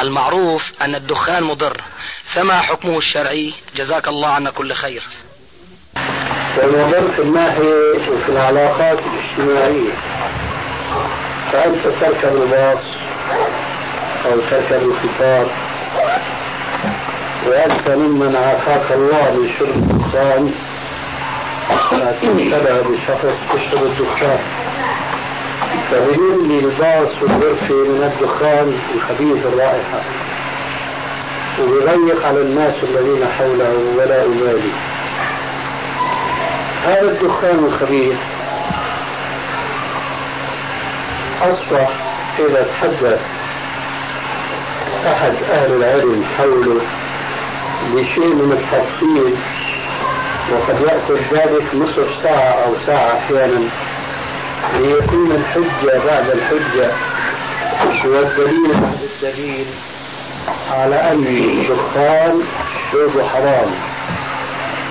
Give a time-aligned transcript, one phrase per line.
[0.00, 1.80] المعروف أن الدخان مضر.
[2.34, 5.02] فما حكمه الشرعي؟ جزاك الله عنا كل خير.
[6.56, 9.92] والمضر في الناحية وفي العلاقات الاجتماعية.
[11.52, 12.84] فأنت تركب الباص
[14.26, 15.50] أو تركب القطار
[17.46, 20.54] وأنت ممن عافاك الله من شرب الدخان؟
[22.50, 24.38] تبع بشخص تشرب الدخان.
[25.90, 30.00] فبيقول لي الباص والغرفة من الدخان الخبيث الرائحة.
[31.62, 34.70] وبيضيق على الناس الذين حوله ولا أبالي
[36.84, 38.18] هذا الدخان الخبيث
[41.42, 41.90] أصبح
[42.38, 43.20] إذا تحدث
[45.06, 46.80] أحد أهل العلم حوله
[47.94, 49.34] بشيء من التفصيل
[50.52, 53.68] وقد يأخذ ذلك نصف ساعة أو ساعة أحيانا.
[54.78, 56.92] ليكون الحجة بعد الحجة.
[58.04, 59.66] والدليل بعد الدليل
[60.70, 62.42] على أن الدخان
[62.92, 63.70] شرب حرام.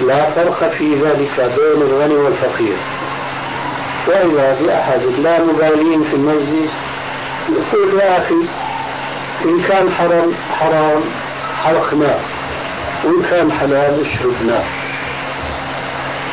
[0.01, 2.75] لا فرق في ذلك بين الغني والفقير.
[4.07, 6.71] وإذا بأحد لا مبالين في المجلس
[7.49, 8.35] يقول يا أخي
[9.45, 11.02] إن كان حرام حرام
[11.63, 12.19] حرقناه.
[13.03, 14.63] وإن كان حلال اشربناه.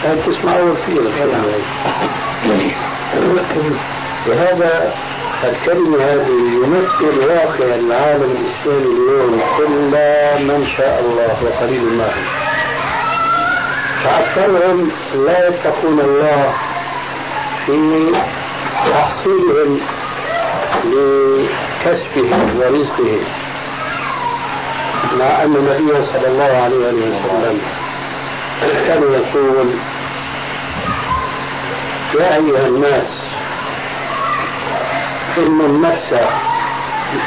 [0.04, 1.02] هذا تسمعوا كثير
[4.28, 4.94] وهذا
[5.44, 6.30] الكلمة هذه
[6.64, 12.08] يمثل واقع العالم الإسلامي اليوم إلا من شاء الله وقليل ما
[14.04, 16.52] فأكثرهم لا يتقون الله
[17.66, 18.12] في
[18.90, 19.80] تحصيلهم
[20.84, 23.24] لكسبهم ورزقهم.
[25.18, 27.60] مع أن النبي صلى الله عليه وسلم
[28.62, 29.68] كان يقول
[32.14, 33.23] يا أيها الناس
[35.38, 36.12] إن النفس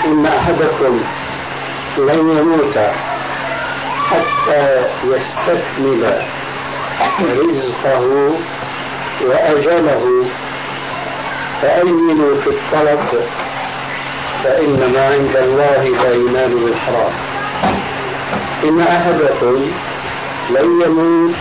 [0.05, 0.99] إن أحدكم
[1.97, 2.77] لن يموت
[4.09, 6.21] حتى يستكمل
[7.21, 8.31] رزقه
[9.27, 10.25] وأجله.
[11.61, 12.99] فأمنوا في الطلب
[14.43, 17.11] فإن ما عند الله لا بالحرام
[18.63, 19.71] إن أحدكم
[20.49, 21.35] لن يموت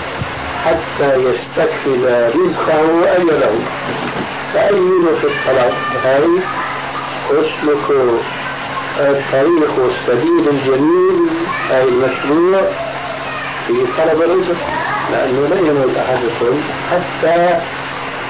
[0.65, 3.55] حتى يستكمل رزقه وأجله.
[4.57, 5.75] فأمنوا في الطلب
[6.07, 6.41] أي
[7.41, 8.19] اسلكوا
[8.99, 11.29] الطريق والسبيل الجميل
[11.71, 12.61] أي المشروع
[13.67, 14.57] في طلب الرزق
[15.13, 17.59] لأنه لا يموت أحدكم حتى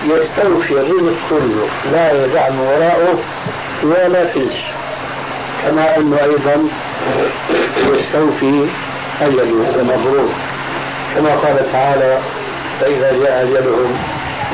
[0.04, 3.19] يستوفي الرزق كله لا يدع من وراءه
[3.84, 4.54] ولا فيش
[5.62, 6.69] كما أنه أيضا
[7.78, 8.66] يستوفي
[9.22, 10.31] أجله مبروك
[11.14, 12.19] كما قال تعالى
[12.81, 13.97] فإذا جاء أجلهم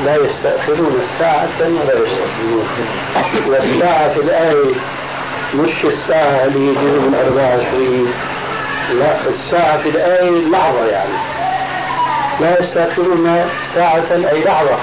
[0.05, 2.67] لا يستأخرون الساعة ولا يستقدمون
[3.47, 4.75] والساعة في الآية
[5.55, 8.13] مش الساعة اللي يجيبوا من 24
[8.99, 11.13] لا الساعة في الآية لحظة يعني.
[12.39, 13.45] لا يستأخرون
[13.75, 14.77] ساعة أي لحظة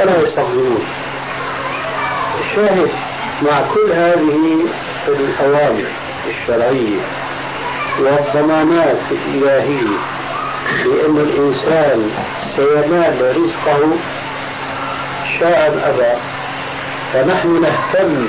[0.00, 0.84] ولا يستقدمون
[2.40, 2.88] الشاهد
[3.42, 4.64] مع كل هذه
[5.08, 5.84] الأوامر
[6.28, 7.00] الشرعية
[8.00, 9.96] والضمانات الإلهية
[10.84, 12.10] بأن الإنسان
[12.56, 13.88] سينال رزقه
[15.40, 16.18] شاء أم أبى
[17.12, 18.26] فنحن نهتم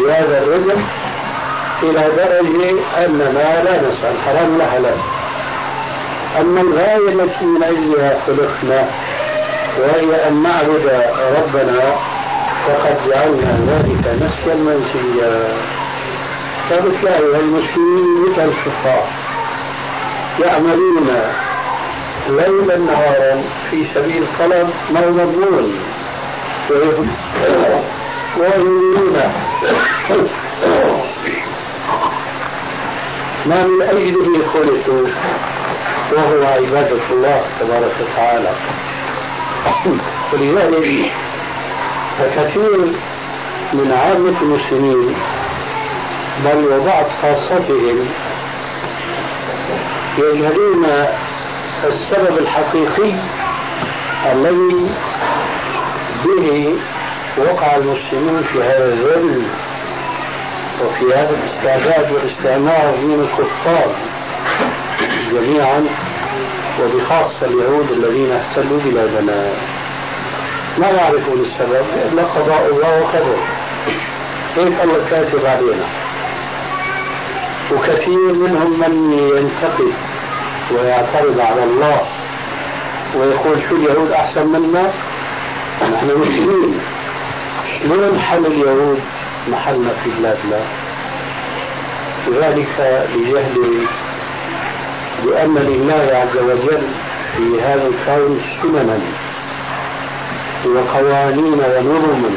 [0.00, 0.78] بهذا الرزق
[1.82, 4.96] إلى درجة أننا لا نسأل حرام ولا حلال.
[6.40, 8.88] أما الغاية التي من أجلها خلقنا
[9.78, 10.86] وهي أن نعبد
[11.36, 11.94] ربنا
[12.66, 15.48] فقد جعلنا ذلك نسيا منسيا.
[16.70, 19.04] فبتلاقي المسلمين مثل الكفار
[20.40, 21.10] يعملون
[22.28, 25.74] ليلا نهارا في سبيل طلب ما مضمون
[28.38, 29.16] ويريدون
[33.46, 35.06] ما من أجله خلقوا
[36.12, 38.52] وهو عبادة الله تبارك وتعالى.
[40.32, 41.12] ولذلك
[42.18, 42.76] فكثير
[43.72, 45.14] من عامة المسلمين
[46.44, 48.06] بل وبعض خاصتهم
[50.18, 50.86] يجهلون
[51.86, 53.12] السبب الحقيقي
[54.32, 54.90] الذي
[56.24, 56.74] به
[57.38, 59.42] وقع المسلمون في هذا الذل
[60.84, 63.94] وفي هذا الاستعداد والاستعمار من الكفار
[65.32, 65.84] جميعا
[66.82, 69.52] وبخاصة اليهود الذين احتلوا بلادنا
[70.78, 73.46] ما يعرفون السبب إلا قضاء الله وقدره.
[74.56, 75.86] هيك الله كاتب علينا؟
[77.72, 79.92] وكثير منهم من ينتقد
[80.72, 82.00] ويعترض على الله
[83.16, 84.92] ويقول شو اليهود أحسن منا؟
[85.82, 86.80] نحن مسلمين.
[87.78, 89.00] شلون حل اليهود؟
[89.48, 90.60] محلنا في بلادنا.
[92.28, 93.86] وذلك لجهل
[95.24, 96.82] بأن لله عز وجل
[97.36, 98.98] في هذا الكون سننا
[100.66, 102.30] وقوانين ونظما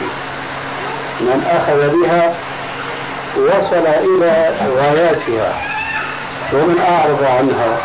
[1.21, 2.35] من أخذ بها
[3.37, 5.61] وصل إلى غاياتها.
[6.53, 7.77] ومن أعرض عنها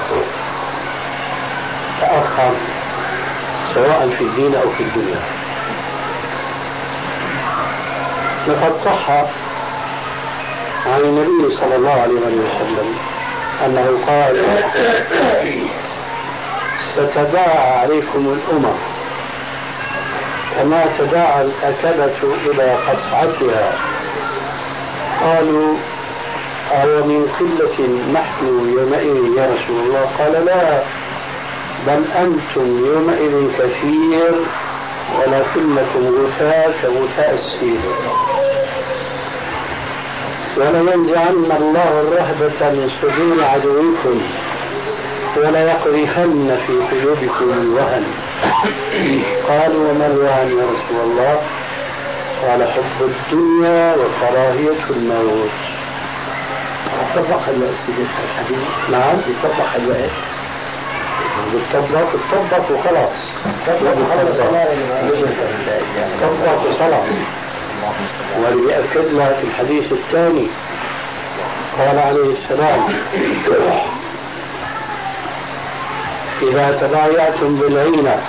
[2.00, 2.52] تأخر
[3.74, 5.37] سواء في الدين أو في الدنيا.
[8.48, 9.10] لقد صح
[10.86, 12.94] عن النبي صلى الله عليه وسلم
[13.66, 14.44] أنه قال
[16.92, 18.78] ستداعى عليكم الأمم
[20.58, 23.72] كما تداعى الأكلة إلى قصعتها.
[25.24, 25.74] قالوا
[26.72, 28.46] أو من قلة نحن
[28.78, 30.82] يومئذ يا رسول الله؟ قال لا
[31.86, 34.34] بل أنتم يومئذ كثير
[35.18, 37.80] ولكنكم غثاء كغثاء السيل
[40.58, 44.20] ولينزعن الله الرهبة من صدور عدوكم
[45.36, 48.04] وليقذفن في قلوبكم الوهن.
[49.48, 51.40] قالوا وما الوهن يا رسول الله؟
[52.42, 55.50] قال حب الدنيا وكراهية الموت.
[57.00, 57.42] اتفق
[58.24, 58.58] الحديث
[58.90, 59.16] نعم.
[59.16, 60.10] اتفق الوقت
[61.52, 63.16] بالطبق الطبق وخلاص.
[63.66, 64.36] طبق وخلاص.
[66.20, 67.04] طبق وخلاص.
[68.38, 70.46] وليأكد لك الحديث الثاني.
[71.78, 72.84] قال عليه السلام
[76.42, 78.20] إذا تبايعتم بالعينة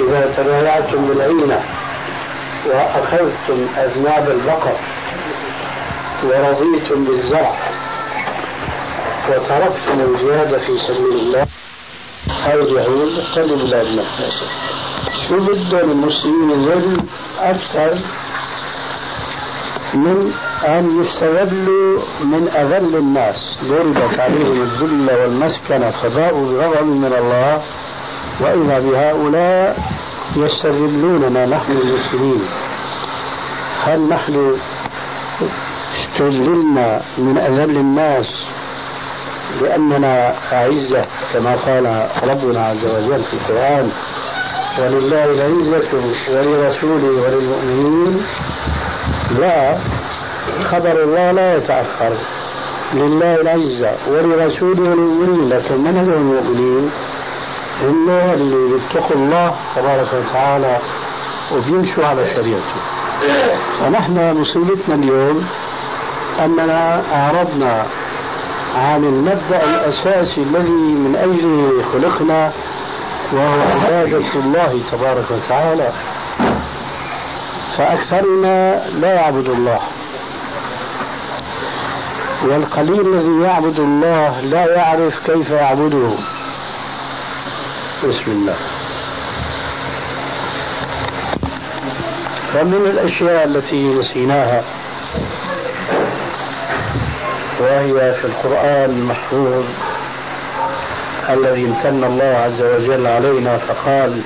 [0.00, 1.62] إذا تبايعتم بالعينة
[2.66, 4.72] وأخذتم أذناب البقر
[6.24, 7.54] ورضيتم بالزرع
[9.28, 11.46] وتركتم الجهاد في سبيل الله
[12.46, 14.04] اليهود احتلوا بلادنا
[15.28, 17.00] شو بدهم المسلمين الذل
[17.40, 17.98] أكثر
[19.94, 20.32] من
[20.66, 23.58] أن يستغلوا من أذل الناس.
[23.64, 27.62] ضربت عليهم الذلة والمسكنة فباءوا بغضب من الله
[28.40, 29.78] وإذا بهؤلاء
[30.36, 32.42] يستغلوننا نحن المسلمين.
[33.84, 34.56] هل نحن
[35.94, 38.44] استذللنا من أذل الناس
[39.62, 43.90] لأننا أعزة كما قال ربنا عز وجل في القرآن؟
[44.78, 45.92] ولله العزة
[46.30, 48.22] ولرسوله وللمؤمنين.
[49.38, 49.78] لا
[50.64, 52.12] خبر الله لا يتأخر.
[52.94, 56.90] لله العزة ولرسوله وللمؤمنين لكن من هذول المؤمنين؟
[57.82, 60.78] هم اللي بيتقوا الله تبارك وتعالى
[61.52, 62.80] وبيمشوا على شريعته.
[63.86, 65.46] ونحن مصيبتنا اليوم
[66.44, 67.86] أننا أعرضنا
[68.76, 70.70] عن المبدأ الأساسي الذي
[71.04, 72.52] من أجله خلقنا
[73.34, 75.92] وهو عبادة الله تبارك وتعالى.
[77.78, 79.80] فأكثرنا لا يعبد الله.
[82.44, 86.12] والقليل الذي يعبد الله لا يعرف كيف يعبده.
[88.04, 88.56] بسم الله.
[92.52, 94.62] فمن الأشياء التي نسيناها
[97.60, 99.64] وهي في القرآن المحفوظ
[101.30, 104.22] الذي امتن الله عز وجل علينا فقال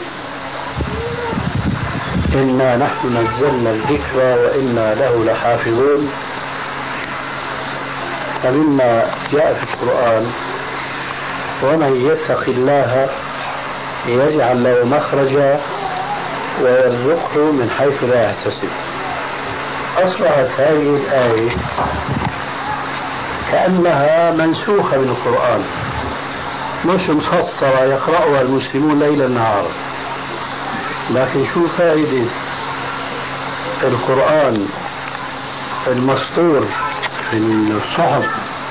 [2.35, 6.11] إنا نحن نزلنا الذكر وإنا له لحافظون.
[8.43, 10.27] فمما جاء في القرآن
[11.63, 13.09] ومن يتق الله
[14.07, 15.61] يجعل له مخرجا
[16.63, 18.69] ويرزقه من حيث لا يحتسب.
[19.99, 21.51] أصبحت هذه الآية
[23.53, 25.65] كأنها منسوخة من القرآن
[26.87, 29.71] مش مسطرة يقرأها المسلمون ليلا نهارا
[31.11, 32.25] لكن شو فائدة؟
[33.83, 34.67] القرآن
[35.87, 36.67] المسطور
[37.31, 38.25] في الصحف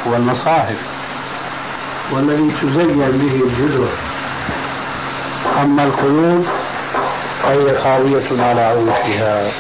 [0.06, 0.78] والمصاحف
[2.12, 3.88] والذي تزين به الجدر
[5.62, 6.46] أما القلوب
[7.44, 9.52] فهي خاوية على عروشها.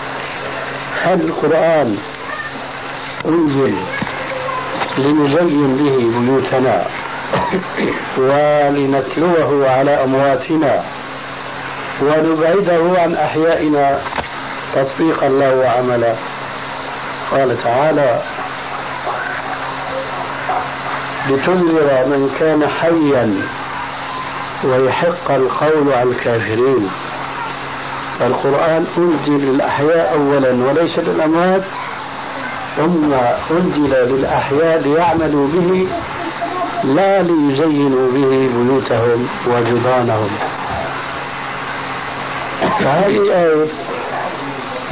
[1.04, 1.98] هذا القرآن
[3.25, 3.75] أنزل
[4.98, 6.86] لنزين به بيوتنا؟
[8.18, 10.84] ولنتلوه على أمواتنا
[12.02, 14.00] ونبعده عن أحيائنا
[14.76, 16.16] تطبيقا له وعملا
[17.32, 18.22] قال تعالى
[21.30, 23.42] لتنذر من كان حيا
[24.64, 26.90] ويحق القول على الكافرين.
[28.20, 31.64] فالقرآن أنزل للأحياء أولا وليس للأموات
[32.78, 33.14] ثم
[33.52, 35.88] أنزل للأحياء ليعملوا به
[36.84, 40.30] لا ليزينوا به بيوتهم وجدرانهم
[42.80, 43.66] فهذه آية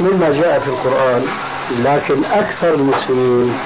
[0.00, 1.26] مما جاء في القرآن
[1.70, 3.58] لكن أكثر المسلمين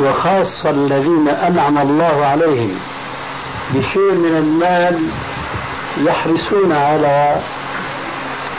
[0.00, 2.78] وخاصة الذين أنعم الله عليهم
[3.74, 5.08] بشيء من المال
[5.98, 7.42] يحرصون على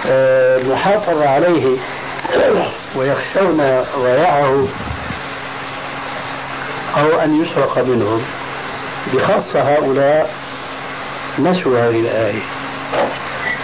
[0.10, 1.78] آه، المحافظة عليه
[2.96, 3.58] ويخشون
[3.98, 4.68] ضياعه
[6.98, 8.22] أو أن يسرق منهم.
[9.14, 10.30] بخاصة هؤلاء
[11.40, 12.42] نسوا هذه الآية.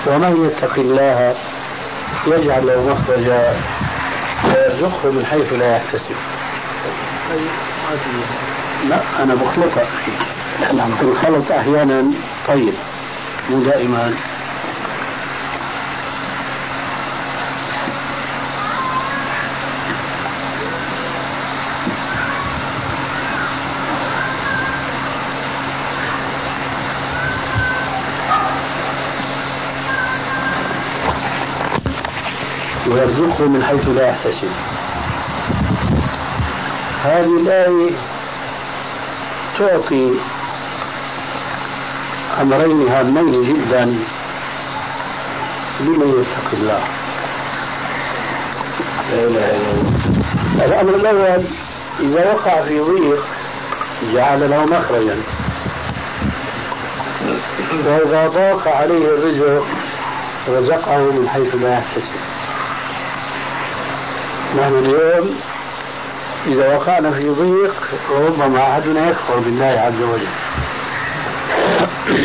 [0.08, 1.36] ومن يتق الله
[2.28, 3.56] يجعل له مخرجا
[4.46, 6.16] ويرزقه من حيث لا يحتسب.
[8.90, 9.84] لا أنا مخلطة
[10.74, 10.92] نعم.
[11.02, 12.12] الخلط أحيانا
[12.48, 12.74] طيب
[13.50, 14.14] مو دائما.
[33.19, 34.50] ويرزقه من حيث لا يحتسب.
[37.03, 37.91] هذه الآية
[39.60, 40.12] تعطي
[42.41, 43.86] أمرين هامين جدا
[45.79, 46.84] لمن يتقي الله.
[49.12, 50.65] لا إله إلا الله.
[50.65, 51.43] الأمر الأول
[52.00, 53.24] إذا وقع في ضيق
[54.13, 55.17] جعل له مخرجا.
[57.86, 59.65] وإذا ضاق عليه الرزق
[60.50, 62.25] رزقه من حيث لا يحتسب.
[64.57, 65.39] نحن اليوم
[66.47, 67.74] إذا وقعنا في ضيق
[68.12, 70.27] ربما أحدنا يكفر بالله عز وجل.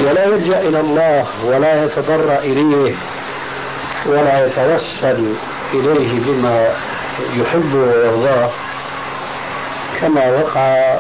[0.07, 2.95] ولا يلجأ إلى الله ولا يتضرع إليه
[4.07, 5.35] ولا يتوسل
[5.75, 6.75] إليه بما
[7.37, 8.51] يحب ويرضاه
[10.01, 10.99] كما وقع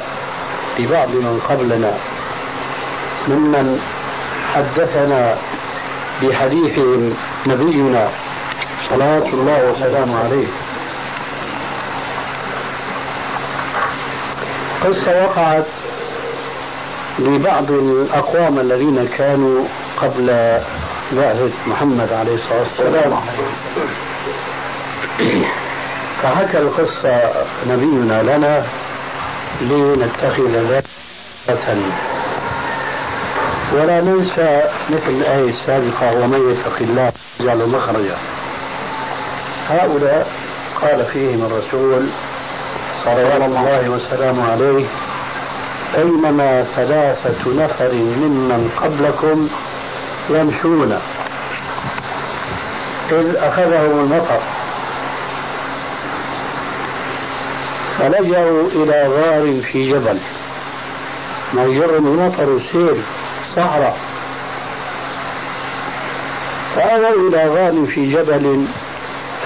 [0.78, 1.94] لبعض من قبلنا.
[3.28, 3.80] ممن
[4.54, 5.36] حدثنا
[6.22, 7.14] بحديثهم
[7.46, 8.08] نبينا
[8.88, 10.46] صلاة الله وسلامه عليه.
[14.84, 15.66] قصة وقعت
[17.18, 19.64] لبعض الأقوام الذين كانوا
[19.96, 20.26] قبل
[21.12, 23.16] بعثة محمد عليه الصلاة والسلام.
[26.22, 27.20] فحكى القصة
[27.66, 28.64] نبينا لنا
[29.60, 30.84] لنتخذ ذلك
[33.72, 38.16] ولا ننسى مثل الآية السابقة ومن يتق الله يجعل مخرجا.
[39.68, 40.26] هؤلاء
[40.80, 42.06] قال فيهم الرسول
[43.04, 44.86] صلوات الله وسلامه عليه.
[45.96, 49.48] بينما ثلاثة نفر ممن قبلكم
[50.30, 50.98] يمشون.
[53.12, 54.40] إذ أخذهم المطر.
[57.98, 60.18] فلجأوا إلى غار في جبل.
[61.52, 62.96] ما يجرم المطر سير
[63.56, 63.96] صحراء.
[66.76, 68.66] فأووا إلى غار في جبل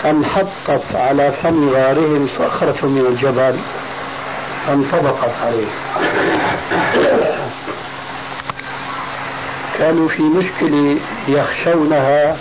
[0.04, 3.58] فانحطت على فم غارهم صخرة من الجبل
[4.66, 5.66] فانطبقت عليه.
[9.78, 10.96] كانوا في مشكلة
[11.28, 12.36] يخشونها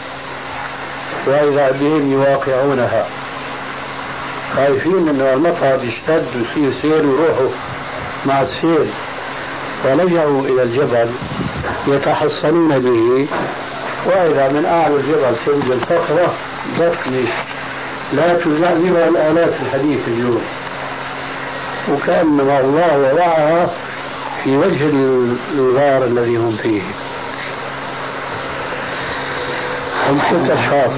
[1.28, 3.06] وإذا بهم يواقعونها.
[4.56, 7.50] خايفين أن المطر يشتد ويصير سير ويروحوا
[8.26, 8.86] مع السير.
[9.84, 11.10] فلجأوا إلى الجبل
[11.88, 13.28] يتحصنون به.
[14.06, 16.34] وإذا من أعلى الجبل تنزل صخرة
[16.80, 17.28] ضخمة
[18.14, 20.44] لا تزعزعها الآلات الحديث اليوم.
[21.92, 23.70] وكأنما الله وضعها
[24.44, 24.90] في وجه
[25.56, 26.82] الغار الذي هم فيه.
[30.08, 30.92] هم ست أشخاص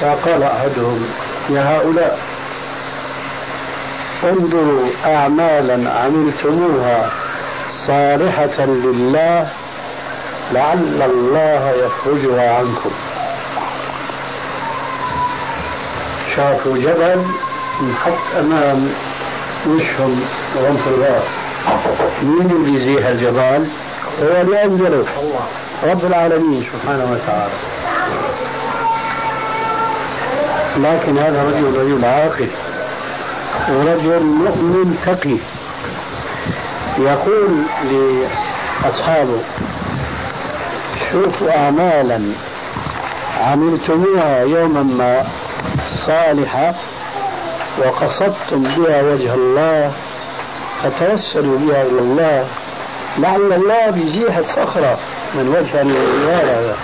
[0.00, 1.06] فقال أحدهم
[1.50, 2.18] يا هؤلاء
[4.24, 7.10] انظروا أعمالا عملتموها
[7.86, 9.48] صالحة لله
[10.52, 12.90] لعل الله يفرجها عنكم.
[16.36, 17.22] شافوا جبل
[17.80, 18.88] انحط أمام
[19.66, 20.20] وشهم
[20.54, 21.22] في الغار.
[22.22, 23.66] مين اللي يزيح الجبال؟
[24.22, 25.04] هو اللي أنزله.
[25.84, 27.54] رب العالمين سبحانه وتعالى.
[30.76, 32.48] لكن هذا رجل رجل عاقل
[33.70, 35.36] ورجل مؤمن تقي
[36.98, 39.40] يقول لأصحابه
[41.12, 42.20] شوفوا أعمالا
[43.40, 45.26] عملتموها يوما ما
[46.06, 46.74] صالحة
[47.78, 49.92] وقصدتم بها وجه الله
[50.82, 52.46] فتوسلوا بها إلى الله
[53.18, 54.98] لعل الله بيزيح الصخرة
[55.34, 56.76] من وجه الرجال هذا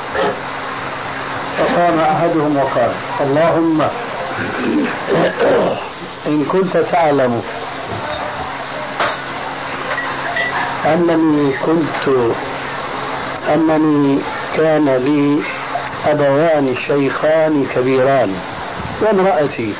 [1.58, 3.82] فقام أحدهم وقال اللهم
[6.26, 7.42] إن كنت تعلم
[10.86, 12.08] أنني كنت
[13.48, 14.18] أنني
[14.56, 15.42] كان لي
[16.06, 18.34] أبوان شيخان كبيران.
[19.02, 19.75] وامرأتي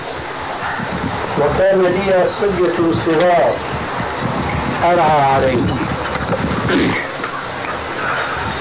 [1.41, 3.55] وكان لي صبية صغار.
[4.85, 5.79] أرعى عليهم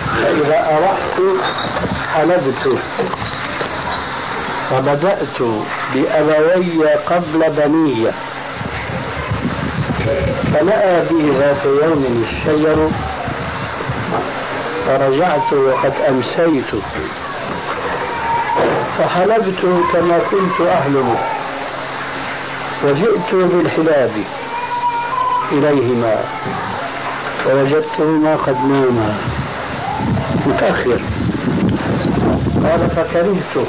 [0.05, 1.21] فإذا أرحت
[2.13, 2.79] حلبت.
[4.69, 5.41] فبدأت
[5.93, 8.11] بأبوي قبل بني
[10.53, 12.89] فنأى بي ذات يوم الشجر.
[14.85, 16.71] فرجعت وقد أمسيت.
[18.99, 19.59] فحلبت
[19.93, 21.15] كما كنت أحلم
[22.83, 24.11] وجئت بالحلاب
[25.51, 26.15] إليهما
[27.43, 29.15] فوجدتهما قد ناما
[30.45, 30.99] متأخر.
[32.63, 33.67] قال فكرهت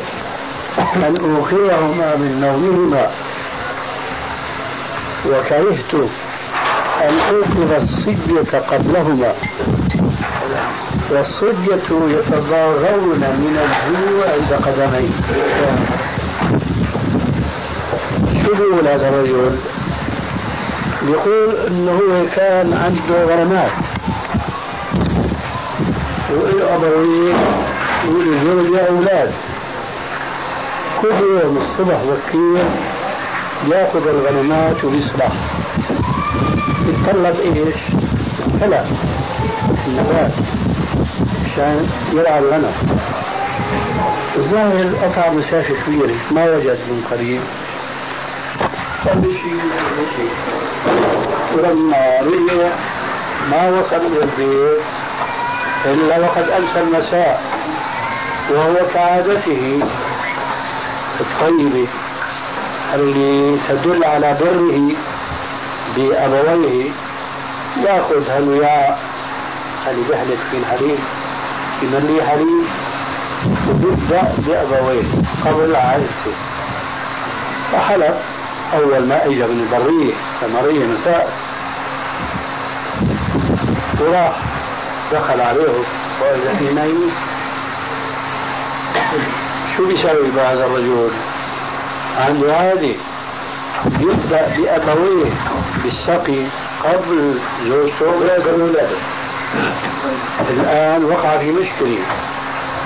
[0.97, 3.11] أن أوقظهما من نومهما.
[5.27, 5.95] وكرهت
[7.03, 9.35] أن أوقظ الصبية قبلهما.
[11.11, 11.75] والصبية
[12.19, 15.11] يتضاغون من الجوع عند قدميه.
[18.43, 19.59] شو بيقول هذا الرجل؟
[21.03, 23.71] بيقول إنه هو كان عنده غرامات.
[26.31, 27.37] وله ابوين
[28.09, 29.33] وله زوج أولاد
[31.01, 32.65] كل يوم الصبح بكير
[33.71, 35.33] يأخذ الغنمات ويصبح.
[36.87, 37.77] يتطلب إيش؟
[38.61, 38.85] فلا.
[39.87, 40.33] النبات
[41.61, 42.73] عشان يرعى الغنم
[44.37, 47.41] الظاهر قطع مسافة كبيرة ما وجد من قريب.
[51.55, 52.69] ولما رجع
[53.51, 54.81] ما وصل إلى البيت
[55.85, 57.43] إلا وقد أمسى المساء
[58.51, 59.81] وهو كعادته.
[61.21, 61.89] الطيبة
[62.95, 64.93] اللي تدل على بره
[65.97, 66.91] بأبويه
[67.85, 68.99] يأخذ هالوعاء
[69.91, 70.99] اللي بيحلف فيه الحليب
[71.83, 72.65] يمليه حليب
[73.69, 75.03] ويبدأ بأبويه
[75.45, 76.35] قبل عائلته.
[77.73, 78.17] فحلف
[78.75, 81.33] أول ما إجا من البرية ثمرية مساء
[84.01, 84.33] وراح
[85.13, 85.85] دخل عليه
[86.23, 87.11] وإذا في نايم.
[89.77, 91.11] شو بيسوي بهذا الرجل؟
[92.17, 92.97] عنده عادي
[94.01, 95.33] يبدأ بأبويه
[95.83, 96.47] بالسقي
[96.85, 97.39] قبل
[97.69, 98.07] زوجته.
[98.07, 98.97] ولاده
[100.51, 101.99] الآن وقع في مشكلة.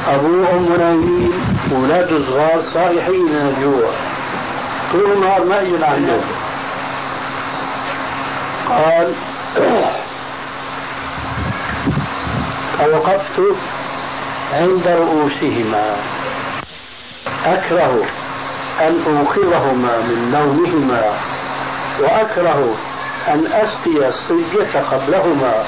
[0.08, 1.32] أبوه أم نايمين
[1.72, 3.90] أولاده صغار صايحين من الجوع
[4.92, 6.20] طول النهار ما يجي عنده
[8.68, 9.14] قال
[12.78, 13.40] فوقفت
[14.52, 15.96] عند رؤوسهما.
[17.46, 18.04] أكره
[18.80, 21.02] أن أوقظهما من نومهما
[22.00, 22.74] وأكره
[23.28, 25.64] أن أسقي الصبية قبلهما.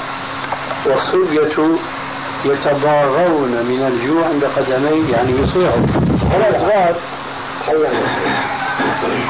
[0.87, 1.77] والصبية
[2.45, 5.85] يتضاغون من الجوع عند قدمي يعني يصيحوا
[6.31, 6.95] هذا صغار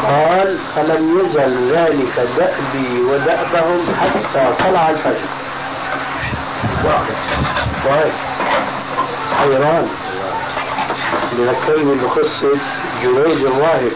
[0.04, 5.28] قال فلم يزل ذلك دأبي ودأبهم حتى طلع الفجر.
[6.86, 8.12] واحد.
[9.38, 9.88] حيران.
[11.34, 12.50] بذكرني بقصة
[13.04, 13.92] جريج الراهب.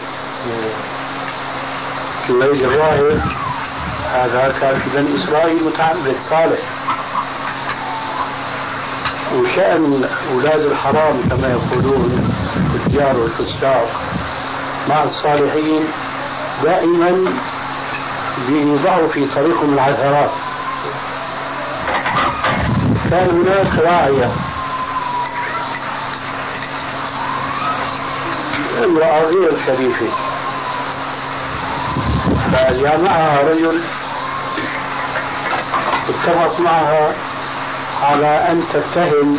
[2.28, 3.20] جريج الراهب
[4.12, 6.58] هذا كان في بني إسرائيل متعبد صالح.
[9.34, 12.30] وشأن أولاد الحرام كما يقولون
[12.74, 13.90] التجار والفساق
[14.88, 15.84] مع الصالحين
[16.62, 17.32] دائما
[18.48, 20.30] بيوضعوا في طريقهم العثرات.
[23.10, 24.32] كان هناك راعية.
[28.84, 30.06] امرأة غير شريفة.
[32.52, 33.80] فجامعها رجل.
[36.08, 37.14] اتفق معها
[38.02, 39.38] على أن تتهم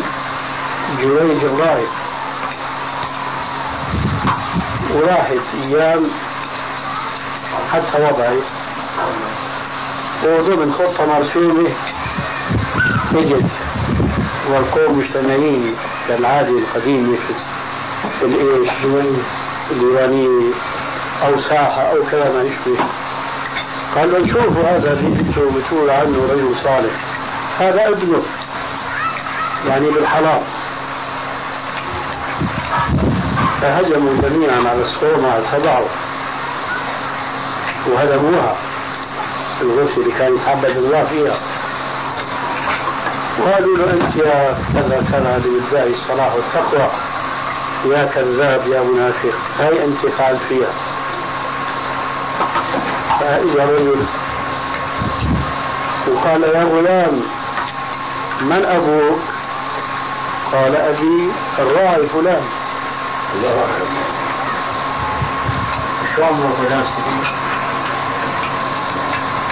[1.02, 1.88] جويج الراهب.
[4.95, 6.08] وراحت أيام
[7.71, 8.39] حتى وضعي.
[10.23, 11.69] وضمن خطة مرسومة
[13.15, 13.45] إجت
[14.49, 15.76] والقوم مجتمعين
[16.08, 17.17] كالعادة القديمة
[18.19, 18.69] في الإيش؟
[19.71, 20.54] الإيرانية
[21.26, 22.86] أو ساحة أو كذا ما يشبه
[23.95, 26.93] قال شوفوا هذا اللي أنتم بتقول عنه رجل صالح.
[27.60, 28.21] هذا ابنه.
[29.67, 30.41] يعني بالحرام
[33.62, 35.86] فهجموا جميعا على الصومعة تبعه
[37.88, 38.56] وهدموها.
[39.62, 41.39] الغسل اللي كان يتعبد الله فيها.
[43.39, 46.89] وقالوا له أنت يا كذا كذا بتدعي الصلاح والتقوى.
[47.86, 49.34] يا كذاب يا منافق.
[49.60, 50.73] هاي أنت فعل فيها.
[53.19, 54.06] فإذا رجل
[56.08, 57.21] وقال يا غلام
[58.41, 59.19] من أبوك؟
[60.54, 62.42] قال أبي الراعي فلان.
[66.16, 66.86] شو عمره فلان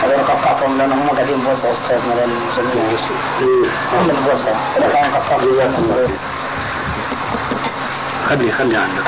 [0.02, 3.00] هذول قطعتهم لأنهم هم قاعدين بوسع أستاذنا للجميع
[3.94, 6.08] هم البوسع؟ كان قطعتهم
[8.30, 9.08] خلي خلي عندك.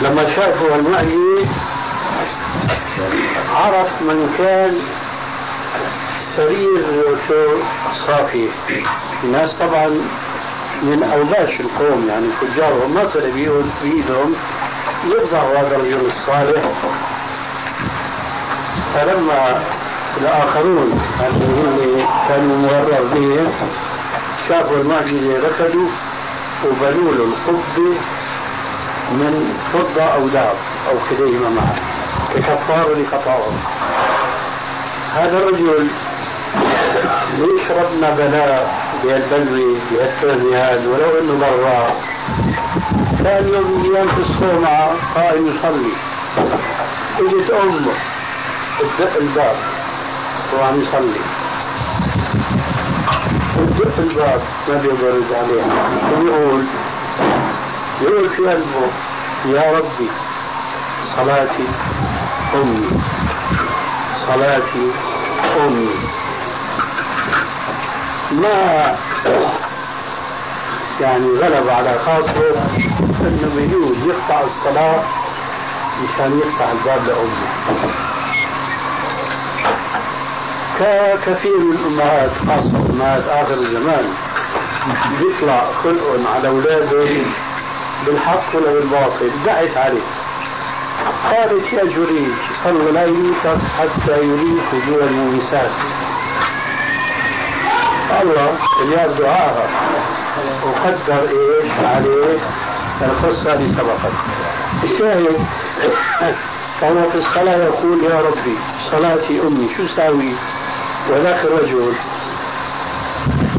[0.00, 1.46] لما شافوا المعي
[3.54, 4.78] عرف من كان
[6.36, 6.84] سرير
[8.06, 8.48] صافي.
[9.24, 9.88] الناس طبعا
[10.82, 13.30] من اوباش القوم يعني فجارهم ما طلع
[13.82, 14.34] بيدهم
[15.04, 16.62] يفضحوا هذا الرجل الصالح.
[18.94, 19.62] فلما
[20.20, 23.52] الآخرون اللي كانوا مغرر بهم
[24.48, 25.88] شافوا المعجزة ركضوا
[26.66, 27.96] وبنوا له القبة
[29.10, 30.56] من فضة أو ذهب
[30.88, 31.74] أو كليهما معا
[32.34, 33.58] ككفار لخطاهم
[35.14, 35.88] هذا الرجل
[37.38, 41.86] ليش ربنا بلاء بهالبلوي بهالكرمي هذا ولو إنه برا
[43.24, 45.92] كان يوم أيام في الصومعة قائم يصلي.
[47.18, 47.94] إجت امه
[48.80, 49.56] تدق الباب
[50.54, 51.20] وعم يصلي.
[53.56, 55.88] تدق الباب ما بيقدر يرد عليها.
[56.18, 56.64] ويقول
[58.02, 58.90] يقول في قلبه
[59.46, 60.10] يا ربي
[61.16, 61.66] صلاتي
[62.54, 62.90] أمي
[64.26, 64.90] صلاتي
[65.60, 65.94] أمي.
[68.32, 68.96] ما
[71.00, 72.70] يعني غلب على خاطره
[73.20, 75.02] إنه بيجوز يقطع الصلاة
[76.02, 77.90] مشان يفتح الباب لأمه.
[80.78, 84.04] ككثير من الأمهات خاصة امهات آخر الزمان
[85.20, 87.24] بيطلع خلقهم على اولادهم
[88.06, 90.02] بالحق ولا بالباطل دعت عليه.
[91.30, 92.32] قالت يا جريج
[92.66, 95.70] الله لا يميتك حتى يريك وجوه المومسات
[98.22, 98.50] الله
[98.82, 99.66] اللي دعاها
[100.66, 102.38] وقدر إيش عليه
[103.02, 104.12] القصة اللي سبقت.
[104.84, 105.36] الشاهد
[106.80, 108.56] فهو في الصلاة يقول يا ربي
[108.90, 110.32] صلاتي أمي شو ساوي
[111.10, 111.92] وذاك الرجل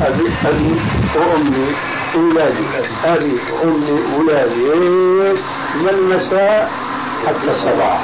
[0.02, 0.82] أبي أبي
[1.16, 1.76] وأمي
[2.16, 2.66] أولادي
[3.06, 4.64] أبي وأمي أولادي
[5.76, 6.72] من المساء
[7.28, 8.02] حتى الصباح.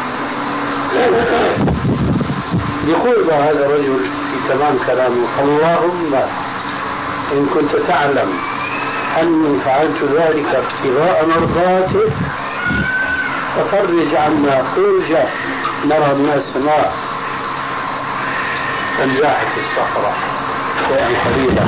[2.87, 6.15] يقول هذا الرجل في تمام كلامه اللهم
[7.33, 8.33] إن كنت تعلم
[9.21, 12.13] أني فعلت ذلك ابتغاء مرضاتك
[13.55, 15.27] ففرج عنا فرجة
[15.85, 16.93] نرى من السماء
[18.97, 20.15] فانزاحت الصخرة.
[20.87, 21.63] شيئا قليلا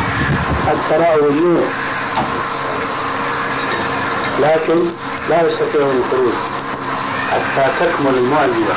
[0.67, 1.67] حتى رأوا النور
[4.39, 4.85] لكن
[5.29, 6.33] لا يستطيعون الخروج
[7.31, 8.75] حتى تكمل المعجزة.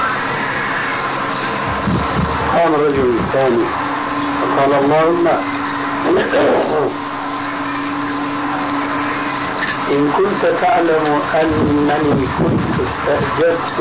[2.54, 3.64] قام الرجل الثاني.
[4.40, 5.26] فقال اللهم
[9.92, 13.78] إن كنت تعلم أنني كنت استأجرت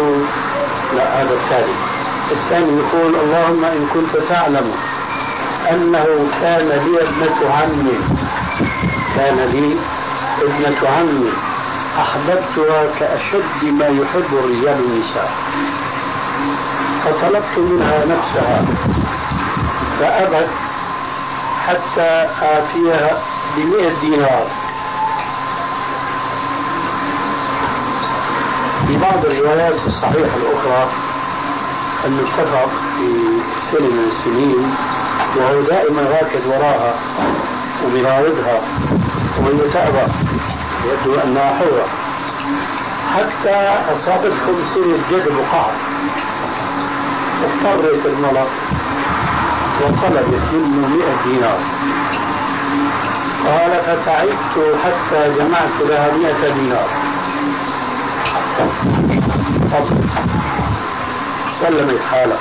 [0.95, 1.75] لا هذا الثاني.
[2.31, 4.71] الثاني يقول اللهم إن كنت تعلم
[5.71, 6.05] أنه
[6.41, 7.99] كان لي ابنة عمي
[9.15, 9.75] كان لي
[10.41, 11.31] ابنة عمي
[11.99, 15.31] أحببتها كأشد ما يحب الرجال النساء.
[17.03, 18.65] فطلبت منها نفسها
[19.99, 20.47] فأبت
[21.67, 23.21] حتى آتيها
[23.57, 24.47] بمئة دينار.
[28.87, 30.87] في بعض الروايات الصحيحة الأخرى
[32.05, 33.07] أنه اتفق في
[33.71, 34.75] سنة من السنين
[35.37, 36.93] وهو دائما راكد وراها
[37.85, 38.61] وبيراودها
[39.39, 40.11] وهي تأبى
[40.85, 41.85] يبدو أنها حرة.
[43.15, 43.55] حتى
[43.93, 45.71] أصابتهم سنة جدب وقعر
[47.43, 48.47] اضطرت المرأة
[49.81, 51.59] وطلبت منه مئة دينار.
[53.45, 56.87] قال فتعبت حتى جمعت لها مئة دينار.
[59.71, 60.03] تفضل
[61.61, 62.37] سلمت حالة.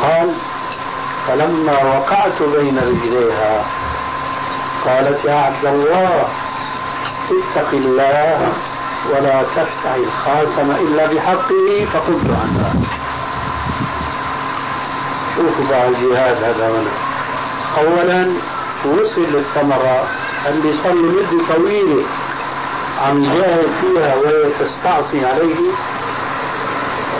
[0.00, 0.32] قال
[1.26, 3.64] فلما وقعت بين رجليها
[4.84, 6.28] قالت يا عبد الله
[7.30, 8.52] اتق الله.
[9.10, 12.74] ولا تفتح الخاتم إلا بحقه فقلت عنها
[15.36, 16.90] شوفوا بقى الجهاد هذا هنا
[17.78, 18.32] أولا
[18.86, 20.04] وصل للثمرة
[20.46, 22.04] اللي صار مدة طويلة
[23.06, 25.56] عم جاهد فيها وهي تستعصي عليه.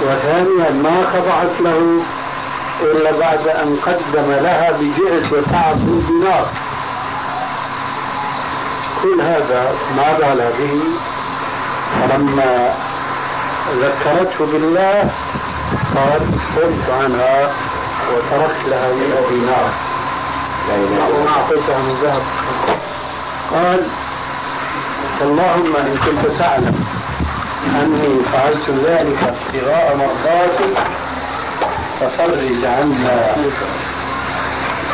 [0.07, 2.03] وثانيا ما خضعت له
[2.83, 6.47] إلا بعد أن قدم لها بجهد وتعب دينار
[9.03, 10.81] كل هذا ما بال به
[12.00, 12.74] فلما
[13.72, 15.11] ذكرته بالله
[15.94, 16.20] قال
[16.57, 17.50] قلت عنها
[18.12, 19.70] وتركت لها 100 دينار.
[21.14, 22.22] وما أعطيتها من ذهب.
[23.54, 23.80] قال
[25.22, 26.85] اللهم إن كنت تعلم
[27.74, 30.78] أني فعلت ذلك ابتغاء مرضاتك
[32.00, 33.35] ففرج عنا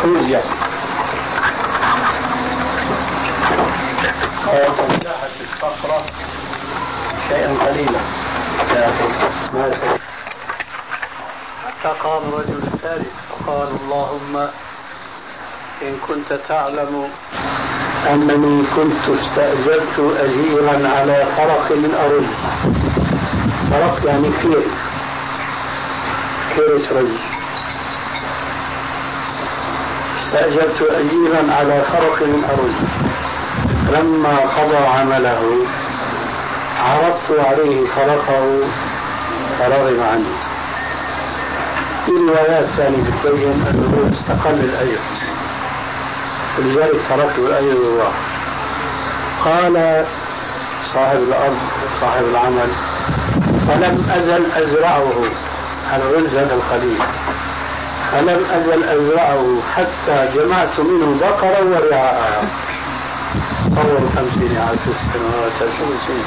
[0.03, 0.43] فرجة.
[4.47, 6.05] قال فانتهت الصخرة.
[7.31, 8.01] شيئا قليلا.
[11.67, 14.37] حتى قام رجل ثالث فقال اللهم
[15.83, 17.09] إن كنت تعلم
[18.11, 22.31] أنني كنت استأجرت أجيرا على فرق من أرز
[23.71, 24.63] فرق يعني كير.
[26.57, 27.17] كيرة رز
[30.23, 32.77] استأجرت أجيرا على فرق من أرز
[33.99, 35.43] لما قضى عمله
[36.81, 38.61] عرضت عليه فرقه
[39.59, 40.35] فرغم عني
[42.07, 44.99] في روايات ثانية بتبين أنه استقل الأجر
[46.59, 48.13] ولذلك تركت الأجر لله
[49.45, 50.05] قال
[50.95, 51.59] صاحب الأرض
[52.01, 52.71] صاحب العمل
[53.69, 55.13] فلم أزل أزرعه.
[55.91, 56.99] هذا القليل
[58.13, 62.43] فلم أزل أزرعه حتى جمعت منه بقرا ورعاءها
[63.77, 66.25] طول خمسين عشر سنوات عشر سنين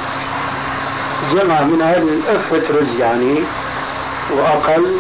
[1.32, 3.44] جمع من هذه أفة رز يعني
[4.32, 5.00] وأقل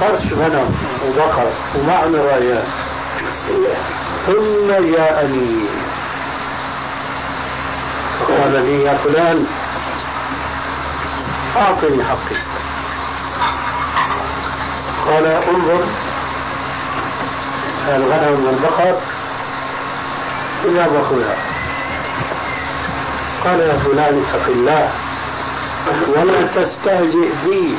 [0.00, 0.74] فرش غنم
[1.06, 2.64] وبقر ومع مرايات
[4.26, 5.64] ثم جاءني.
[8.20, 9.46] فقال لي يا فلان
[11.56, 12.36] أعطني حقي.
[15.06, 15.84] قال انظر
[17.88, 18.96] الغنم والبقر
[20.64, 21.36] إلا بخلها
[23.44, 24.90] قال يا فلان اتق الله
[26.16, 27.74] ولا تستهزئ بي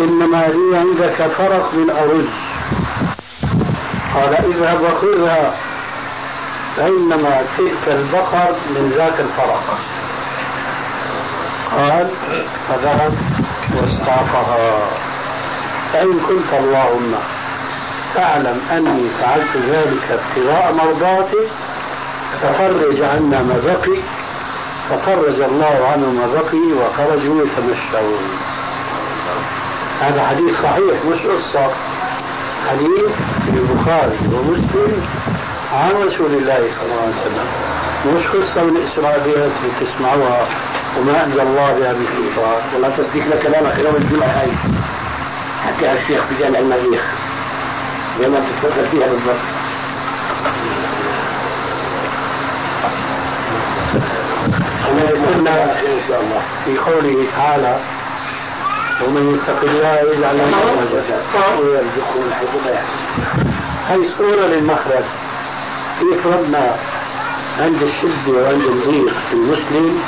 [0.00, 2.30] إنما لي عندك فرق من أرز.
[4.14, 5.54] قال اذهب وخذها
[6.76, 9.78] فإنما تلك البقر من ذاك الفرق.
[11.76, 12.08] قال
[12.68, 13.14] فذهب
[13.76, 14.88] واستعفها.
[15.92, 17.14] فإن كنت اللهم
[18.14, 21.48] تعلم أني فعلت ذلك ابتغاء مرضاتك
[22.42, 24.00] ففرج عنا ما بقي
[24.90, 28.28] ففرج الله عنه ما بقي وخرجوا يتمشون
[30.00, 31.70] هذا حديث صحيح مش قصة.
[32.70, 33.12] حديث
[33.44, 35.06] في البخاري ومسلم
[35.74, 37.48] عن رسول الله صلى الله عليه وسلم.
[38.06, 40.46] مش قصة من إسرائيليات اللي تسمعوها
[40.98, 44.52] وما أنزل الله بها من سلطان والله تصديق لكلامك يوم الجمعة هاي.
[45.66, 47.02] حكى الشيخ في جامع المريخ.
[48.20, 49.59] لما تتفضل فيها بالضبط.
[55.08, 56.42] الله.
[56.64, 57.80] في قوله تعالى
[59.04, 61.18] ومن يتق الله يجعل له مخرجا.
[61.60, 63.50] ويرزقه من حيث لا يحتسب.
[63.88, 65.04] هي صورة للمخرج؟
[66.00, 66.74] كيف ربنا
[67.58, 69.98] عند الشدة وعند الضيق في المسلم؟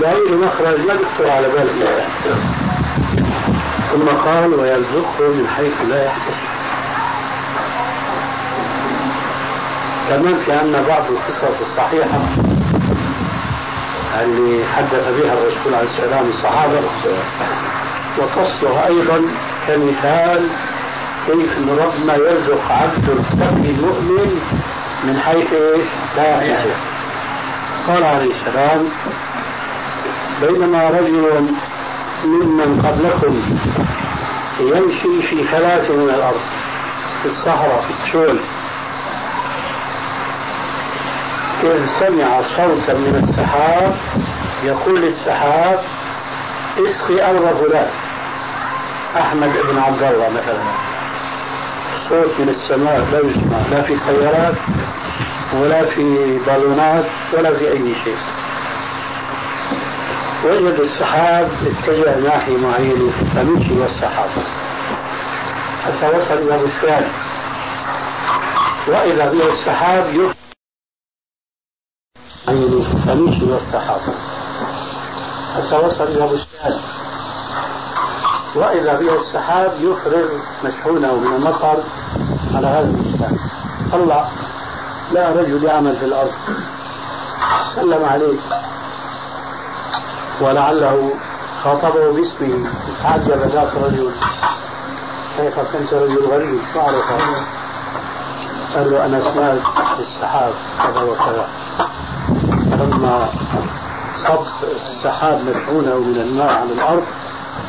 [0.00, 2.06] بلاقي مخرج ما يخطر على بالك
[3.92, 6.52] ثم قال ويرزقه من حيث لا يحتسب.
[10.08, 12.18] كمان في عندنا بعض القصص الصحيحة
[14.20, 16.80] اللي حدث بها الرسول عليه السلام الصحابة
[18.18, 19.22] وتصلح أيضا
[19.66, 20.48] كمثال
[21.26, 24.40] كيف أن ربنا يرزق عبد التقي المؤمن
[25.04, 26.72] من حيث إيش؟ لا يحتسب
[27.88, 28.88] قال عليه السلام
[30.42, 31.48] بينما رجل
[32.24, 33.42] ممن قبلكم
[34.60, 36.40] يمشي في ثلاث من الأرض
[37.22, 38.40] في الصحراء في الشول
[41.64, 43.94] إذ سمع صوتا من السحاب
[44.64, 45.80] يقول للسحاب
[46.78, 47.88] اسقي أرض فلان.
[49.16, 50.62] أحمد بن عبد الله مثلا.
[52.08, 54.54] صوت من السماء لا يسمع لا في طيارات
[55.60, 58.16] ولا في بالونات ولا في أي شيء.
[60.44, 64.30] وجد السحاب اتجه ناحية معينة فمشي والسحاب
[65.84, 67.04] حتى وصل إلى بستان
[68.88, 70.51] وإذا به السحاب يخرج
[72.46, 74.00] فمشي والسحاب
[75.56, 76.80] حتى وصل إلى بستان.
[78.54, 80.28] وإذا به السحاب يفرغ
[80.64, 81.82] مشحونة من المطر
[82.54, 83.38] على هذا البستان.
[83.92, 84.28] طلع
[85.12, 86.32] لا رجل يعمل في الأرض.
[87.76, 88.38] سلم عليه.
[90.40, 91.14] ولعله
[91.64, 92.70] خاطبه باسمه.
[93.02, 94.10] تعجب ذاك الرجل
[95.36, 97.12] كيف كنت رجل غريب؟ شو عرف
[98.74, 99.58] قال له أنا سمعت
[100.00, 100.52] السحاب
[100.82, 101.48] كذا وكذا.
[102.82, 103.28] لما
[104.28, 107.04] صب السحاب مشحونه من الماء على الأرض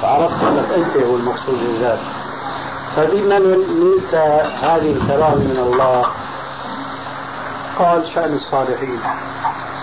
[0.02, 2.00] فعرفت انك انت هو المقصود بذلك
[2.96, 4.16] فبما نلت
[4.62, 6.06] هذه الكرامه من الله
[7.80, 9.00] قال شأن الصالحين.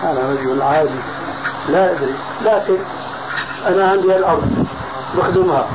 [0.03, 0.99] أنا رجل عادي
[1.69, 2.77] لا أدري لكن
[3.67, 4.65] أنا عندي الأرض
[5.17, 5.67] بخدمها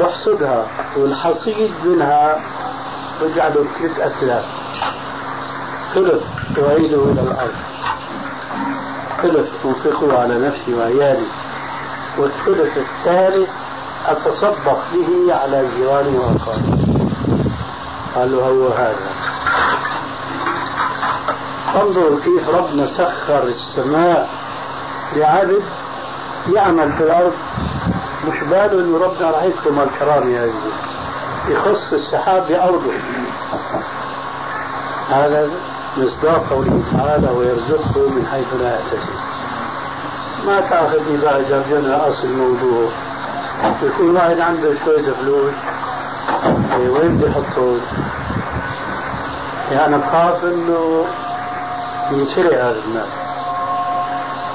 [0.00, 2.40] بحصدها والحصيد منها
[3.22, 4.44] بجعله ثلاث أثلاث
[5.94, 6.22] ثلث
[6.58, 7.54] أعيده إلى الأرض.
[9.22, 11.26] ثلث أنفقه على نفسي وعيالي.
[12.18, 13.48] والثلث الثالث
[14.06, 17.10] أتصدق به على جيراني وأقاربي.
[18.14, 19.10] قال له هو هذا.
[21.74, 24.28] انظر كيف ربنا سخر السماء
[25.16, 25.62] لعبد
[26.54, 27.32] يعمل في الأرض.
[28.28, 30.52] مش باله إنه ربنا راح يكتم الكرامه هذه
[31.48, 32.92] يخص السحاب بأرضه.
[35.10, 35.50] هذا
[35.96, 39.20] مصداق قوله تعالى ويرزقه من حيث لا يحتسب.
[40.46, 42.88] ما تاخذني بقى جرجنا أصل الموضوع
[43.82, 45.52] يكون واحد عنده شوية فلوس
[46.76, 47.80] إيه، وين بده يحطهم؟
[49.70, 51.04] يعني بخاف إنه
[52.12, 53.06] ينسرق هذا المال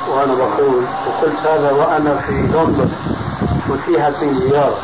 [0.09, 2.89] وأنا بقول وقلت هذا وأنا في لندن
[3.69, 4.77] اتيحت لي زيارة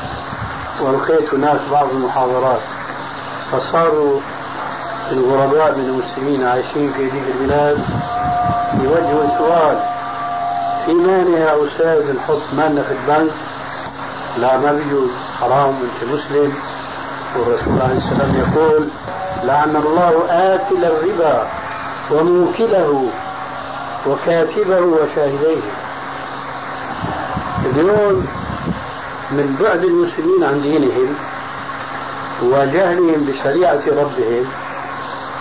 [0.82, 2.60] والقيت هناك بعض المحاضرات.
[3.52, 4.20] فصاروا
[5.12, 7.78] الغرباء من المسلمين عايشين في هذه البلاد
[8.84, 9.78] يوجهوا سؤال
[10.86, 13.32] في مانع يا أستاذ نحط مالنا في البنك؟
[14.38, 16.54] لا ما بيجوز حرام أنت مسلم.
[17.38, 18.88] والرسول عليه السلام يقول
[19.44, 21.48] لعن الله آكل الربا
[22.12, 23.10] وموكله
[24.08, 25.62] وكاتبه وشاهديه.
[27.66, 28.28] اليوم
[29.32, 31.16] من بعد المسلمين عن دينهم
[32.44, 34.46] وجهلهم بشريعة ربهم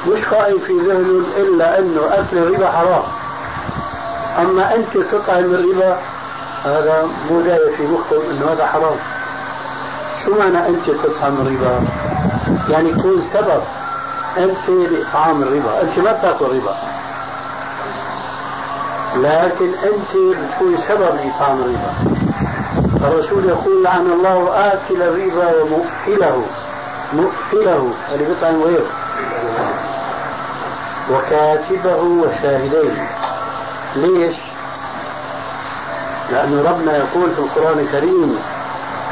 [0.09, 3.03] مش خائف في ذهنهم إلا أنه أكل الربا حرام.
[4.39, 5.97] أما أنت تطعم الربا
[6.65, 8.97] هذا مو جاي في مخهم أنه هذا حرام.
[10.25, 11.81] شو معنى أنت تطعم الربا؟
[12.69, 13.63] يعني يكون سبب
[14.39, 15.83] أنت لإطعام الربا.
[15.83, 16.77] أنت ما بتاكل ربا.
[19.17, 21.93] لكن أنت بتكون سبب لإطعام الربا.
[23.07, 26.45] الرسول يقول لعن الله آكل الربا ومؤكله.
[27.13, 28.87] مؤكله اللي بيطعم غيره.
[31.13, 33.09] وكاتبه وشاهديه.
[33.97, 34.37] ليش؟
[36.31, 38.39] لأن ربنا يقول في القرآن الكريم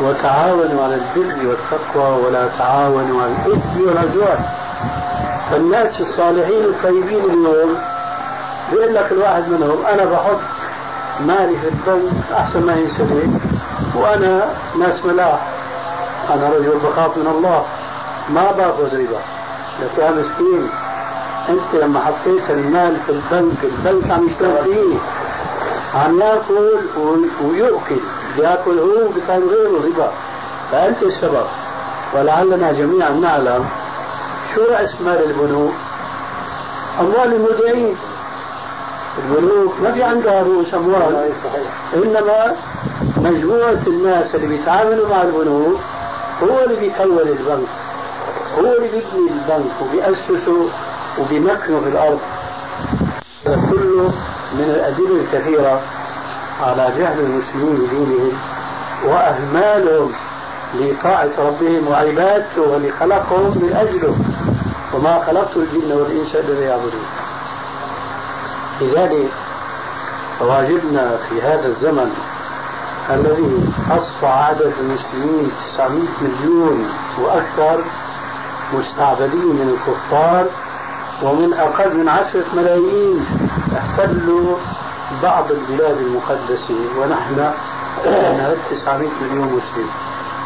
[0.01, 4.45] وتعاونوا على البر والتقوى ولا تعاونوا على الإثم والعدوان
[5.51, 7.77] فالناس الصالحين الطيبين اليوم
[8.73, 10.41] بيقول لك الواحد منهم أنا بحط
[11.21, 13.29] مالي في البنك أحسن ما ينسرق
[13.95, 15.41] وأنا ناس ملاح
[16.31, 17.65] أنا رجل بخاف من الله
[18.29, 19.19] ما باخذ ربا
[19.81, 20.71] لك يا مسكين.
[21.49, 24.99] أنت لما حطيت المال في البنك البنك عم يشتغل فيه
[25.95, 26.79] عم يأكل
[27.45, 28.01] ويؤكل.
[28.39, 30.13] ياكل هو بكان غيره ربا.
[30.73, 31.47] فأنت السبب.
[32.15, 33.65] ولعلنا جميعا نعلم
[34.55, 35.73] شو رأس مال البنوك؟
[37.01, 37.97] أموال المودعين
[39.19, 41.33] البنوك ما في عندها رؤوس أموال.
[41.97, 42.57] إنما
[43.17, 45.79] مجموعة الناس اللي بيتعاملوا مع البنوك
[46.43, 47.69] هو اللي بيكون البنك.
[48.59, 50.69] هو اللي بيبني البنك وبيأسسه.
[51.21, 52.21] وبيمكنه في الأرض.
[53.45, 54.13] كله
[54.55, 55.81] من الأدلة الكثيرة
[56.63, 58.33] على جهل المسلمين بدينهم
[59.05, 60.13] وأهمالهم
[60.75, 64.17] لطاعة ربهم وعبادته واللي خلقهم من أجله.
[64.95, 67.07] وما خلقت الجن والإنس إلا ليعبدون.
[68.81, 69.29] لذلك
[70.41, 72.11] واجبنا في هذا الزمن
[73.11, 76.89] الذي أصبح عدد المسلمين 900 مليون
[77.23, 77.85] وأكثر
[78.75, 80.47] مستعبدين من الكفار
[81.23, 83.25] ومن أقل من عشرة ملايين
[83.77, 84.57] احتلوا
[85.23, 87.53] بعض البلاد المقدسة ونحن
[88.71, 89.89] 900 مليون مسلم.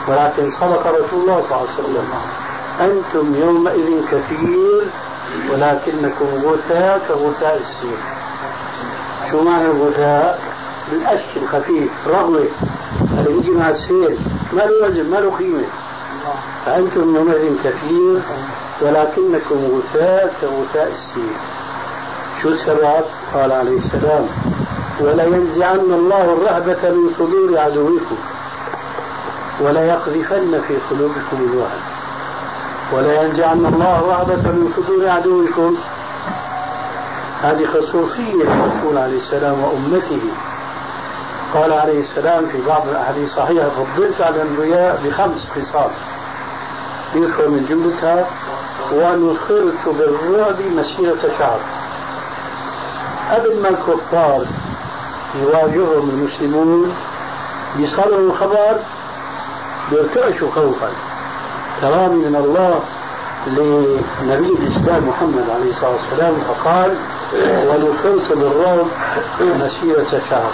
[0.08, 2.08] ولكن صدق رسول الله صلى الله عليه وسلم
[2.80, 4.84] أنتم يومئذ كثير
[5.50, 7.98] ولكنكم غثاء كغثاء السيل
[9.30, 10.40] شو معنى الغثاء؟
[10.92, 12.48] القش الخفيف رغوة.
[13.18, 14.18] اللي بيجي مع السيل
[14.52, 15.64] ما له وزن ما له قيمة.
[16.66, 18.22] فأنتم يومئذ كثير.
[18.82, 21.36] ولكنكم غثاء كغثاء السيل
[22.42, 23.04] شو السبب؟
[23.34, 24.26] قال عليه السلام
[25.00, 28.16] ولا ينزعن الله الرهبة من صدور عدوكم
[29.60, 31.80] ولا يقذفن في قلوبكم الوهن
[32.92, 35.76] ولا ينزعن الله رهبة من صدور عدوكم.
[37.42, 40.22] هذه خصوصية الرسول عليه السلام وأمته.
[41.54, 45.90] قال عليه السلام في بعض الأحاديث الصحيحة فضلت على الأنبياء بخمس خصال.
[47.14, 48.26] يذكر من جملتها؟
[48.92, 51.60] ونصرت بالرعب مسيرة شهر
[53.30, 54.46] قبل ما الكفار
[55.42, 56.92] يواجههم المسلمون
[57.76, 58.76] بيصلوا الخبر
[59.90, 60.90] بيرتعشوا خوفا.
[61.80, 62.80] كرامي من الله
[63.46, 66.96] لنبي الإسلام محمد عليه الصلاة والسلام فقال
[67.68, 68.86] ونصرت بالرعب
[69.40, 70.52] مسيرة شهر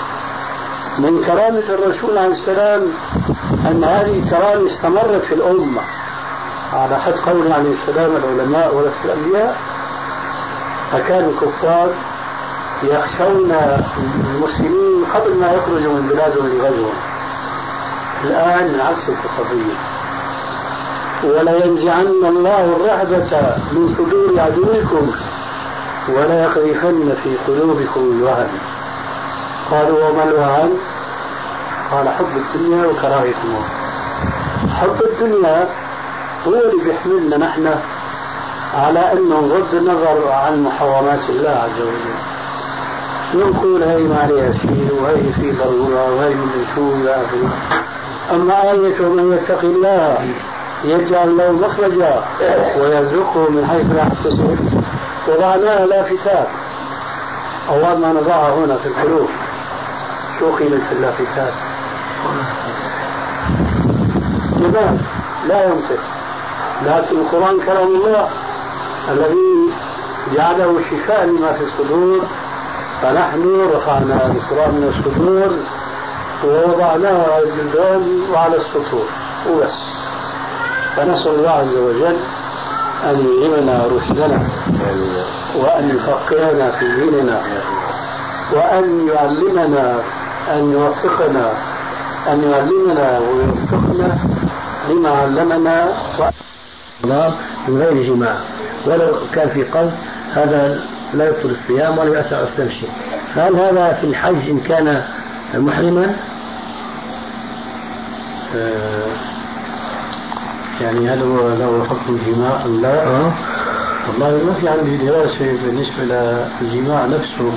[0.98, 2.82] من كرامة الرسول عليه السلام
[3.66, 5.80] أن هذه الكرامة استمرت في الأمة.
[6.72, 9.56] على حد قوله عليه السلام العلماء ورث الأنبياء
[10.92, 11.88] فكان الكفار
[12.82, 13.52] يخشون
[14.34, 16.94] المسلمين قبل ما يخرجوا من بلادهم لغزوهم
[18.24, 19.74] الآن عكس القضية
[21.24, 25.10] ولا ينزعن الله الرهبة من صدور عدوكم
[26.08, 28.48] ولا يقذفن في قلوبكم الوهن.
[29.70, 30.72] قالوا وما الوهن؟
[31.90, 33.64] قال حب الدنيا وكراهية الموت
[34.80, 35.68] حب الدنيا
[36.46, 37.74] هو اللي بيحملنا نحن
[38.74, 42.28] على أن نغض النظر عن محرمات الله عز وجل.
[43.34, 47.50] نقول هاي ما عليها شيء وهي في ضرورة وهي من شو إلى آخره.
[48.30, 50.28] أما آية من يتق الله
[50.84, 52.22] يجعل له مخرجا
[52.80, 54.58] ويرزقه من حيث لا يحتسب.
[55.28, 56.48] وضعناها لافتات
[57.68, 59.28] أول ما نضعها هنا في القلوب.
[60.38, 61.52] شو قيمة اللافتات؟
[64.60, 64.98] جمال
[65.48, 66.18] لا ينطق.
[66.86, 68.28] لكن القرآن كلام الله
[69.08, 69.72] الذي
[70.34, 72.20] جعله شفاء لما في الصدور.
[73.02, 75.50] فنحن رفعنا القرآن من الصدور
[76.44, 79.06] ووضعناه على الجدران وعلى السطور.
[79.50, 79.78] وبس.
[80.96, 82.16] فنسأل الله عز وجل
[83.04, 84.48] أن يلهمنا رشدنا
[85.56, 87.42] وأن يفقهنا في ديننا
[88.52, 90.00] وأن يعلمنا
[90.52, 91.52] أن يوفقنا
[92.28, 94.18] أن يعلمنا ويوفقنا
[94.88, 95.92] لما علمنا.
[97.04, 97.34] الله
[97.68, 98.34] من غير جماع
[98.86, 99.92] ولو كان في قلب
[100.34, 100.80] هذا
[101.14, 102.86] لا يبطل الصيام ولا يأثر على التمشي
[103.36, 105.04] هل هذا في الحج إن كان
[105.54, 106.16] محرما؟
[108.56, 109.06] آه،
[110.80, 113.32] يعني هل هو له حكم الجماع أم لا؟ أه؟
[114.08, 116.02] والله ما في عندي دراسة بالنسبة
[116.60, 117.52] للجماع نفسه.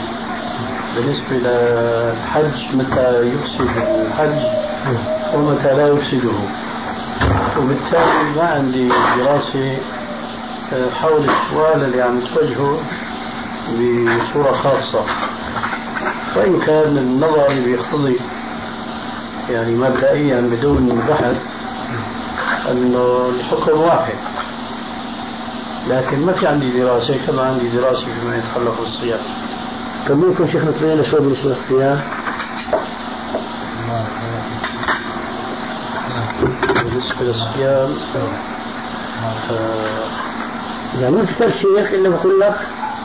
[0.95, 3.69] بالنسبة للحج متى يفسد
[4.07, 4.37] الحج
[5.35, 6.31] ومتى لا يفسده.
[7.57, 9.77] وبالتالي ما عندي دراسة
[10.73, 12.79] آه، حول السؤال اللي عم توجهه
[13.69, 15.05] بصورة خاصة.
[16.35, 18.19] وإن كان النظر بيقتضي
[19.49, 21.41] يعني مبدئيا بدون بحث
[22.71, 24.15] أنه الحكم واحد.
[25.89, 29.19] لكن ما في عندي دراسة كما عندي دراسة فيما يتعلق بالصيام
[30.07, 32.01] طيب ممكن شيخنا تبين شوي بالنسبة للصيام؟
[37.01, 37.95] بالنسبة للصيام
[41.01, 42.55] يعني ما في شيخ إلا بقول لك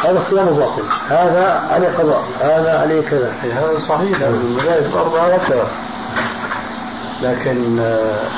[0.04, 0.82] هذا صيام باطل.
[1.08, 3.32] هذا عليه قضاء هذا عليه كذا.
[3.42, 4.16] هذا صحيح.
[4.16, 5.66] هذا المذاهب الأربعة ذكر
[7.22, 8.28] لكن آه،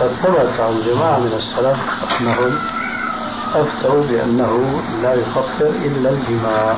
[0.00, 1.78] قد ثبت عن جماعة من السلف
[2.20, 2.58] أنهم
[3.54, 6.76] أفتوا بأنه لا يفطر إلا الجماع.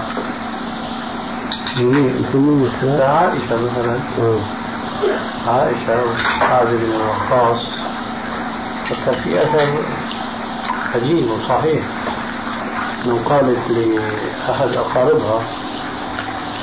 [3.01, 3.99] عائشة مثلا
[5.46, 7.62] عائشة وسعد بن وقاص.
[8.84, 9.68] حتى في أثر
[10.94, 11.82] عجيب وصحيح.
[13.05, 15.40] أنه قالت لأحد أقاربها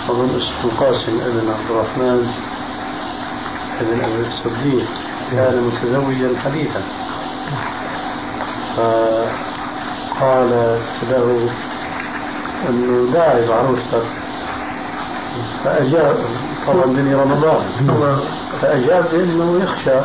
[0.10, 2.20] أظن اسمه قاسم ابن عبد الرحمن
[3.82, 4.88] ابن أبي الصديق
[5.32, 6.82] كان متزوجا حديثا.
[8.78, 10.50] فقال
[11.10, 11.50] له
[12.70, 14.06] أنه داعي بعروستك
[15.64, 16.16] فأجاب
[16.68, 17.66] طبعا بني رمضان.
[18.62, 20.00] فأجاب بأنه يخشى.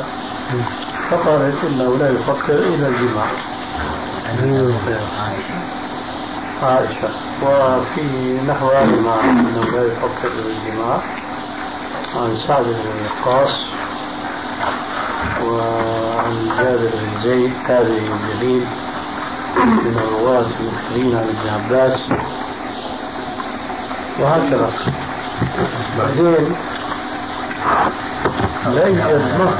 [1.10, 3.30] فقالت إنه لا يفكر إلى الجماع.
[6.62, 7.08] عائشة.
[7.42, 11.00] وفي نحو المعنى أنه لا يفكر إلى الجماع.
[12.16, 13.66] عن سعد بن وقاص.
[15.46, 18.64] وعن جابر بن زيد تابعي جليل
[19.56, 22.00] من الرواة المكثرين عن ابن عباس.
[24.20, 24.70] وهكذا.
[25.98, 26.34] بعدين
[28.66, 29.54] لا يوجد نص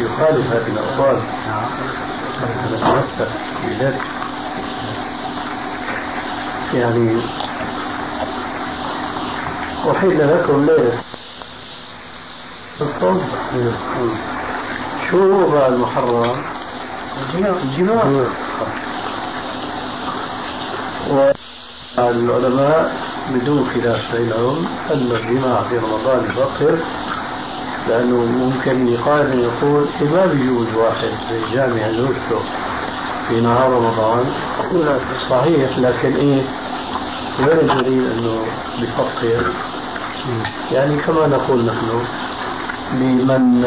[0.00, 1.18] يخالف هذه الأقوال.
[2.72, 3.28] نتمسك
[3.68, 4.00] بذلك.
[6.74, 7.20] يعني
[9.90, 10.98] أحل لكم ليلة
[12.80, 13.20] الصوم
[15.10, 16.36] شو هو المحرم؟
[17.22, 17.52] الجماع.
[17.62, 18.24] الجماع.
[21.98, 22.00] و...
[22.10, 22.92] العلماء
[23.34, 26.78] بدون خلاف بينهم أن الجماع في رمضان يفطر
[27.88, 32.40] لأنه ممكن يقال يقول ما بيجوز واحد زي جامع زوجته
[33.28, 34.24] في نهار رمضان.
[35.30, 36.42] صحيح لكن إيه
[37.40, 38.38] وين الدليل أنه
[38.80, 39.52] بفطر
[40.72, 42.04] يعني كما نقول نحن
[42.92, 43.64] لمن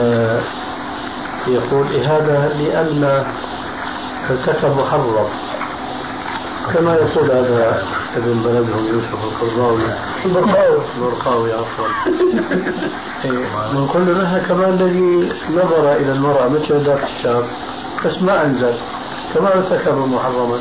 [1.48, 3.24] يقول هذا لأن
[4.30, 5.28] ارتكب محرم
[6.74, 7.84] كما يقول هذا
[8.18, 9.82] ابن بلدهم يوسف القرضاوي
[10.26, 10.82] البرقاوي.
[10.96, 11.88] البرقاوي عفوا.
[13.74, 17.44] نقول له لها كمان الذي نظر إلى المرأة مثل ذاك الشاب
[18.06, 18.74] بس ما أنزل.
[19.34, 20.60] كما ارتكب محرما.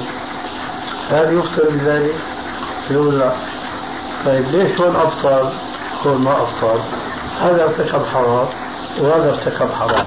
[1.10, 2.14] هل يفطر بذلك؟
[2.90, 3.32] يقول لا.
[4.26, 5.52] طيب ليش هون ابطل؟
[6.06, 6.80] هون ما ابطل
[7.40, 8.46] هذا ارتكب حرام
[9.00, 10.06] وهذا ارتكب حرام.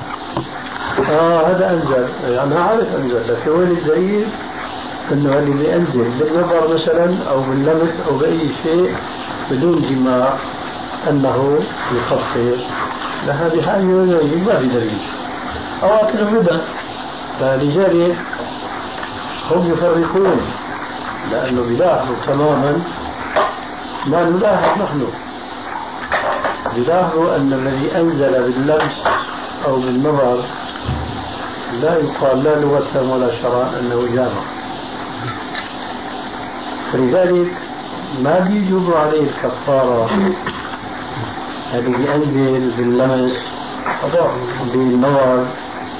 [1.11, 2.33] آه هذا أنزل.
[2.33, 4.27] يعني أنا عارف أنزل لكن وين الدليل؟
[5.11, 8.95] أنه اللي أنزل بالنظر مثلا أو باللمس أو بأي شيء
[9.51, 10.33] بدون جماع
[11.09, 11.59] أنه
[11.91, 12.57] يخفر
[13.27, 14.97] لهذه حاجة ما في دليل.
[15.83, 16.61] أو اكل الربا
[17.39, 18.17] فلذلك
[19.51, 20.41] هم يفرقون.
[21.31, 22.81] لأنه بيلاحظوا تماما
[24.07, 25.07] ما نلاحظ نحن.
[26.75, 28.93] بيلاحظوا أن الذي أنزل باللمس
[29.65, 30.43] أو بالنظر
[31.81, 34.58] لا يقال لا لغة ولا شرعا أنه جامع
[36.93, 37.47] فلذلك
[38.23, 40.09] ما بيجب عليه الكفارة
[41.73, 43.31] هذه بينزل باللمس
[44.73, 45.45] بالنظر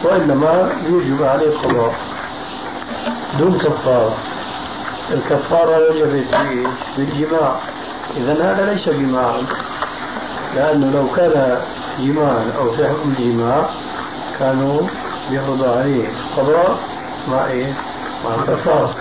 [0.04, 1.94] وإنما يجب عليه القضاء
[3.40, 4.16] دون كفارة.
[5.12, 6.26] الكفارة وجبت
[6.98, 7.56] بالجماع.
[8.18, 9.44] إذا هذا ليس جماعا
[10.56, 11.62] لأنه لو كان
[12.00, 13.70] جماعا أو في حكم الجماع
[14.40, 14.82] كانوا
[15.32, 16.80] يفرضوا عليه القضاء
[17.28, 17.74] مع إيه؟
[18.26, 18.96] مع الكفارة.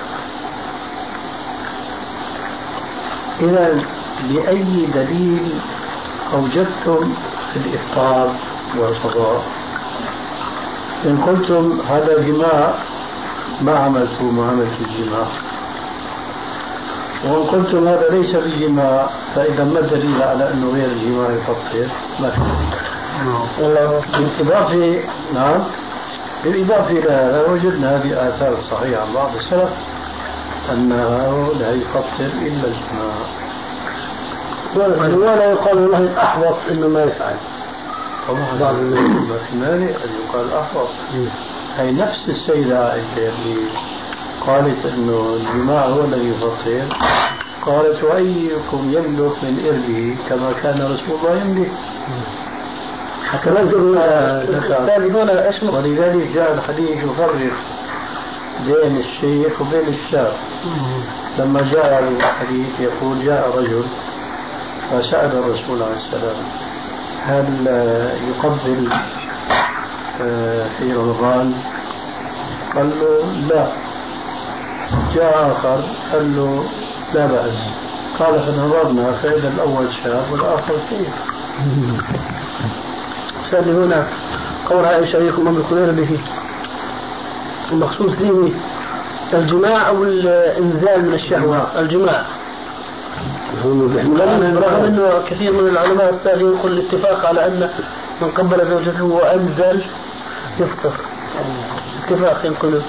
[3.41, 3.85] إذا
[4.29, 5.61] بأي دليل
[6.35, 7.15] أوجدتم
[7.57, 8.31] الإفطار
[8.79, 9.43] والقضاء؟
[11.05, 12.75] إن قلتم هذا جماع
[13.61, 15.27] ما عملت معاملة الجماع.
[17.25, 21.89] وإن قلتم هذا ليس بجماع فإذا ما الدليل على أنه غير الجماع يفطر؟
[22.21, 22.41] ما في.
[24.13, 25.03] بالإضافة
[25.35, 25.65] نعم.
[26.45, 29.71] بالإضافة إلى هذا وجدنا هذه آثار صحيحة عن بعض السلف
[30.73, 33.17] أنه لا يفطر إلا الجماع
[35.33, 37.37] ولا يقال والله الأحوط أنه ما يفعل
[38.29, 40.89] طبعا بعض ما في مانع أن يقال أحوط.
[41.77, 43.57] هي نفس السيدة عائشة اللي
[44.47, 46.97] قالت أنه الجماع هو الذي يفطر
[47.67, 51.71] قالت وأيكم يملك من إربه كما كان رسول الله يملك.
[53.45, 53.69] كمان
[55.75, 57.53] ولذلك جاء الحديث يفرق.
[58.67, 60.33] بين الشيخ وبين الشاب
[61.39, 63.85] لما جاء الحديث يقول جاء رجل
[64.91, 66.37] فسأل الرسول عليه السلام
[67.25, 67.67] هل
[68.29, 68.89] يقبل
[70.23, 71.55] آه، في رمضان؟
[72.75, 73.69] قال له لا.
[75.15, 75.83] جاء آخر
[76.13, 76.65] قال له
[77.15, 77.55] لا بأس.
[78.19, 81.09] قال فنظرنا فإذا الأول شاب والآخر شيخ
[83.55, 84.07] هنا
[84.71, 86.19] قول عائشة عليكم أم الخير به
[87.73, 88.53] المخصوص به
[89.33, 92.25] الجماع أو الإنزال من الشهوة؟ الجماع.
[93.65, 97.71] رغم أنه كثير من العلماء السابقين يقول الاتفاق على أن
[98.23, 99.83] من قبل زوجته وانزل
[100.61, 100.93] يفطر.
[102.05, 102.83] اتفاق ينقل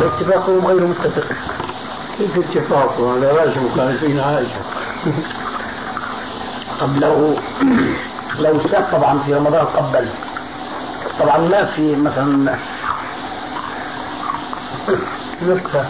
[0.00, 1.34] اتفاقهم غير متفق.
[2.18, 4.60] كيف اتفاق هذا راجل مخالفين عائشة.
[6.80, 7.34] طب لو
[8.38, 10.08] لو الشاب طبعا في رمضان قبل.
[11.20, 12.56] طبعا ما في مثلا
[15.42, 15.84] نسخة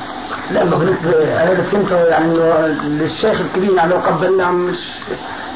[0.51, 4.79] لا ما بالنسبة أنا فهمت يعني إنه للشيخ الكبير يعني لو قبلنا مش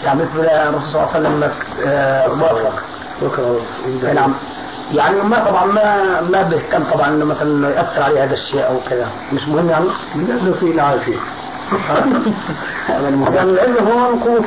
[0.05, 1.51] يعني بالنسبة للرسول صلى الله عليه وسلم
[1.87, 2.83] آه، وافق
[4.15, 4.35] نعم.
[4.93, 9.09] يعني ما طبعا ما ما بيهتم طبعا إنه مثلا يأثر عليه هذا الشيء أو كذا.
[9.33, 11.17] مش مهم يعني؟ لأنه في العافيه
[12.87, 14.45] هذا المهم العلم هو قوه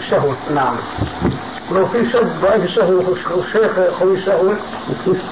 [0.00, 0.36] الشهوة.
[0.54, 0.76] نعم.
[1.72, 4.56] لو في شاب ضعيف الشهوة والشيخ قوي الشهوة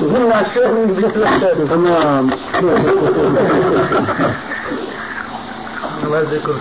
[0.01, 2.31] يمنع الشيخ من يجلس له تمام.
[6.11, 6.55] ما ذكر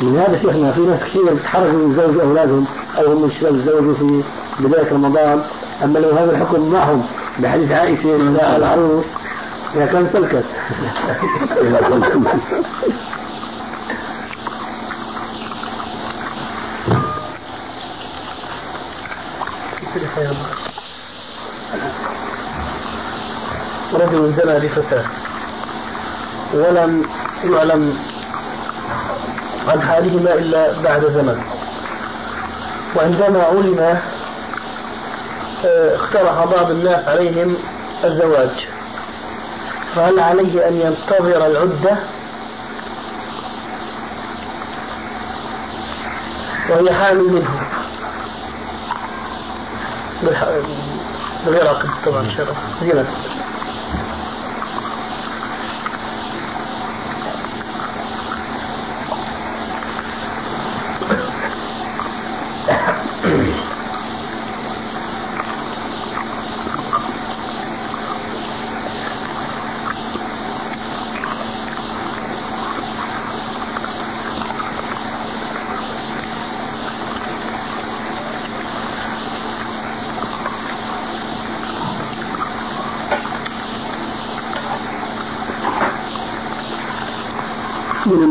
[0.00, 2.64] من هذا شيخنا في ناس كثير بتحرجوا من زوج أولادهم
[2.98, 4.22] أو هم يتزوجوا في
[4.58, 5.42] بداية رمضان
[5.84, 7.06] أما لو هذا الحكم معهم
[7.38, 8.16] بحديث عائشة
[8.56, 9.04] العروس
[9.74, 10.44] يا كان سلكت.
[23.94, 25.04] رجل زنى بفتاة.
[26.54, 27.04] ولم
[27.44, 27.98] يعلم
[29.68, 31.42] عن حالهما إلا بعد زمن.
[32.96, 34.00] وعندما علم
[35.64, 37.56] اقترح بعض الناس عليهم
[38.04, 38.66] الزواج.
[39.94, 41.96] فهل عليه أن ينتظر العدة؟
[46.70, 47.60] وهي حامل منه.
[51.46, 53.06] بغير عقد طبعا شرف زينة.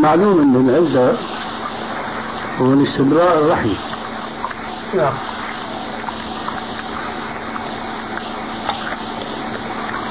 [0.08, 1.18] من المعلوم أن العزة
[2.62, 3.70] هو الاستبراء الرحم.
[4.94, 5.14] نعم.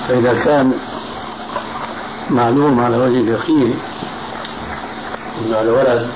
[0.09, 0.73] فإذا كان
[2.31, 3.79] معلوم على وجه اليقين
[5.41, 6.11] أن الولد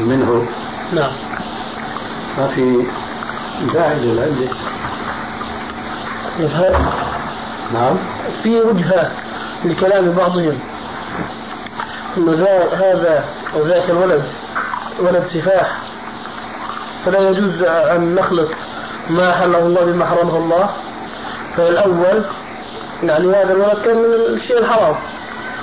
[0.00, 0.46] منه
[0.92, 1.12] نعم.
[2.38, 2.86] ما في
[3.72, 4.48] داعي للعزة.
[7.72, 7.96] نعم.
[8.42, 8.60] في
[9.64, 10.58] وجهة لكلام بعضهم.
[12.16, 12.28] أن
[12.72, 14.22] هذا أو ذاك الولد
[15.00, 15.78] ولد سفاح.
[17.04, 18.48] فلا يجوز أن نخلط
[19.10, 20.68] ما حله الله بما حرمه الله.
[21.56, 22.24] فالأول
[23.02, 24.94] يعني هذا الولد كان من الشيء الحرام.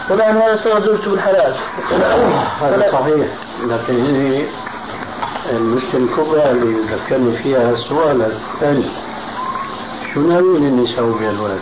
[0.09, 1.55] والآن هذا صار زوجته بالحلال.
[2.61, 3.27] هذا صحيح.
[3.67, 4.45] لكن هي
[5.49, 8.89] المشكلة الكبرى اللي ذكرني فيها السؤال الثاني.
[10.13, 11.59] شو ناويين ان يسووا بالولد؟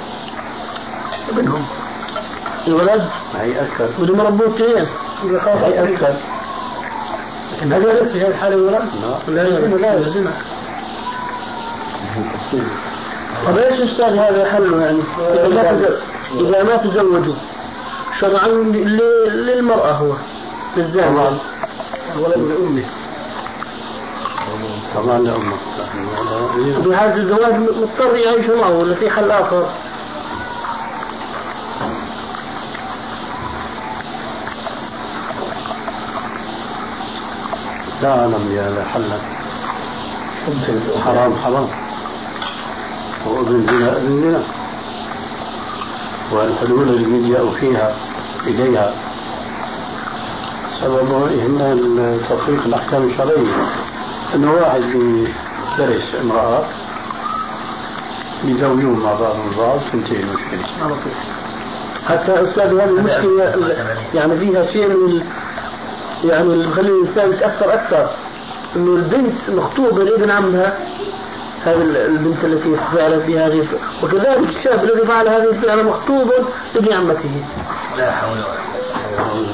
[1.30, 1.66] ابنهم
[2.68, 3.88] الولد؟ هي أكثر.
[4.00, 4.88] بدهم يربوه كثير
[5.24, 6.14] هي أكثر.
[7.54, 8.82] لكن هل في هذه الحالة الولد؟
[9.28, 9.34] لا.
[9.34, 10.00] لا.
[10.20, 10.32] لا
[13.46, 15.04] طيب إيش أستاذ هذا حله يعني؟
[16.34, 17.34] إذا ما تزوجوا
[18.20, 20.14] شرعا للمرأة هو
[20.78, 21.04] للزوج.
[22.16, 22.84] الولد لأمه.
[24.96, 25.56] طبعا لأمه.
[26.58, 29.70] بهذا الزواج مضطر يعيش معه ولا في حل آخر؟
[38.02, 39.20] لا أعلم يا حلا
[41.06, 41.68] حرام حرام.
[43.28, 44.44] وابن زنا ابن زنا.
[46.32, 47.96] والحلول اللي يلجأ فيها
[48.48, 48.94] إليها.
[50.82, 53.54] سبب إهمال تطبيق الأحكام الشرعية.
[54.36, 56.64] أنه واحد يدرس امرأة
[58.44, 60.96] يزوجون مع بعض البعض تنتهي المشكلة
[62.10, 63.76] حتى أستاذ هذه المشكلة
[64.16, 65.22] يعني فيها شيء من
[66.24, 68.10] يعني اللي بخلي الإنسان يتأثر أكثر
[68.76, 70.78] إنه البنت مخطوبة لابن عمها
[71.66, 73.66] هذه البنت التي فعلت بهذه
[74.04, 76.32] وكذلك الشاب الذي فعل هذه الفعله مخطوب
[76.76, 77.32] لابن عمته.
[77.98, 79.50] لا حول ولا قوة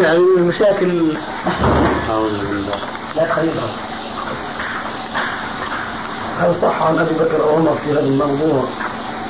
[0.00, 1.16] يعني المشاكل
[2.10, 2.74] أعوذ بالله.
[3.16, 3.70] لا خيرا
[6.40, 8.64] هل صح عن أبي بكر أو عمر في هذا الموضوع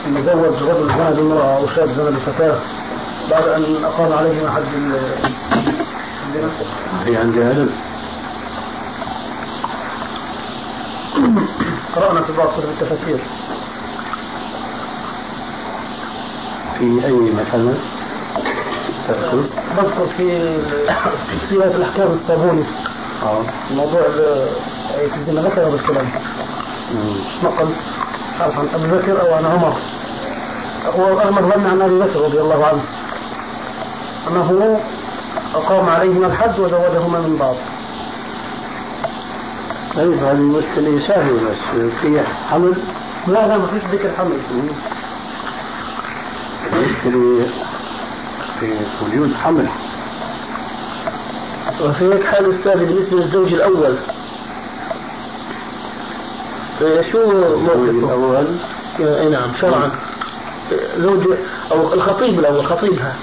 [0.07, 2.59] إن زوج رجل زنا بامراه أو شاب زنا بفتاه
[3.31, 4.64] بعد أن أقام عليهما حد
[7.07, 7.70] هي عندي علم
[11.97, 13.18] قرأنا في بعض كتب التفاسير
[16.79, 17.74] في أي مثلا؟
[19.77, 20.59] بذكر في
[21.49, 22.64] في الأحكام الصابوني
[23.22, 23.43] آه.
[23.74, 24.03] موضوع
[24.97, 26.09] في الزنا ذكر هذا الكلام
[27.45, 27.68] نقل.
[28.41, 29.77] عن أبي بكر أو عن عمر.
[30.87, 32.84] هو أغلب ظن عن أبي بكر رضي الله عنه.
[34.28, 34.80] أنه
[35.55, 37.55] أقام عليهما الحد وزوجهما من بعض.
[39.97, 42.74] طيب هذه المشكلة سهلة بس في حمل؟
[43.26, 44.39] لا لا ما فيش ذكر حمل.
[46.72, 47.47] المشكلة
[48.61, 48.72] في
[49.05, 49.68] وجود حمل.
[51.80, 53.97] وفي هيك حال أستاذ بالنسبة للزوج الأول.
[57.12, 58.47] شو موقفه؟ الأول؟
[59.01, 59.91] اي نعم شرعا.
[60.98, 61.36] زوج
[61.72, 63.14] أو الخطيب الأول خطيبها.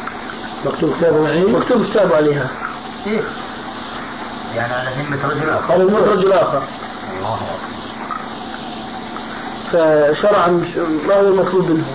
[0.65, 2.47] مكتوب كتابه عليه مكتوب كتابه عليها.
[3.07, 3.21] إيه؟
[4.55, 5.73] يعني على ذمة رجل آخر.
[5.73, 6.63] على ذمة رجل آخر.
[7.17, 7.39] الله.
[9.71, 10.47] فشرعا
[11.07, 11.85] ما هو المطلوب منه؟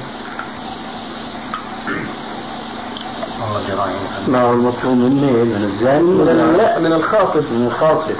[4.28, 7.42] ما هو المطلوب مني من الزاني؟ من لا من الخاطب.
[7.52, 8.16] من الخاطب.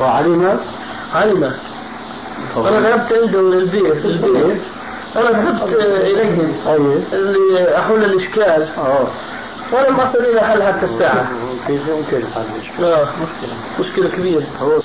[0.00, 0.60] وعلم؟
[1.14, 1.52] علم.
[2.56, 4.62] أنا ذهبت عنده للبيت في البيت
[5.16, 6.78] أنا ذهبت إليهم أي
[7.52, 8.68] لأحل الإشكال.
[8.78, 9.06] آه
[9.72, 11.28] ولم أصل إلى حل حتى الساعة.
[11.66, 13.54] كيف يمكن حل الإشكال؟ مشكلة.
[13.80, 14.46] مشكلة كبيرة.
[14.60, 14.80] هو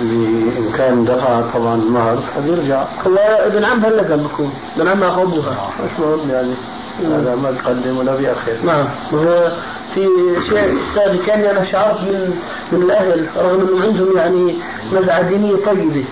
[0.00, 2.84] وبإمكان دفع طبعا المهر قد يرجع.
[3.06, 5.70] هو ابن عمها لازم بكون ابن عمها أخو أبوها.
[5.84, 6.54] مش مهم يعني.
[7.00, 8.56] هذا ما تقدم ولا بيأخر.
[8.64, 8.84] نعم.
[9.12, 9.52] وهو
[9.94, 10.08] في
[10.48, 12.38] شيء ثاني كان أنا شعرت من
[12.72, 14.54] من الأهل رغم أنهم عندهم يعني
[14.92, 16.04] نزعة دينية طيبة.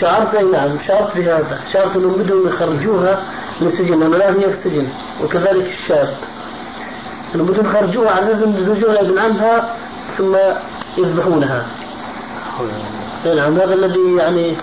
[0.00, 1.60] شعرت أي نعم شعرت بهذا.
[1.72, 3.22] شعرت أنهم بدهم يخرجوها
[3.60, 4.88] من السجن لأنه الآن هي في السجن
[5.24, 6.16] وكذلك الشاب.
[7.34, 9.74] أنهم بدهم يخرجوها عن لازم يزوجوها ابن عمها
[10.18, 10.36] ثم
[10.98, 11.66] يذبحونها.
[13.26, 14.56] أي نعم هذا الذي يعني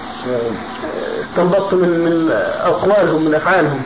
[1.22, 2.32] استنبطت من من
[2.66, 3.82] أقوالهم من أفعالهم.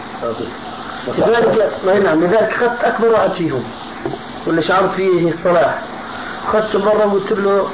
[1.17, 1.71] لذلك
[2.03, 3.63] نعم لذلك أخذت أكبر واحد فيهم.
[4.49, 5.81] واللي شعرت فيه الصلاح.
[6.47, 7.67] أخذته مرة وقلت له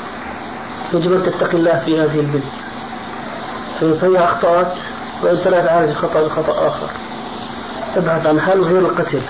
[0.94, 2.44] يجب أن تتقي الله في هذه البنت
[4.02, 4.74] فإن أخطأت
[5.24, 6.88] وأنت لا تعالج الخطأ بخطأ آخر.
[7.96, 9.22] أبحث عن حل غير القتل.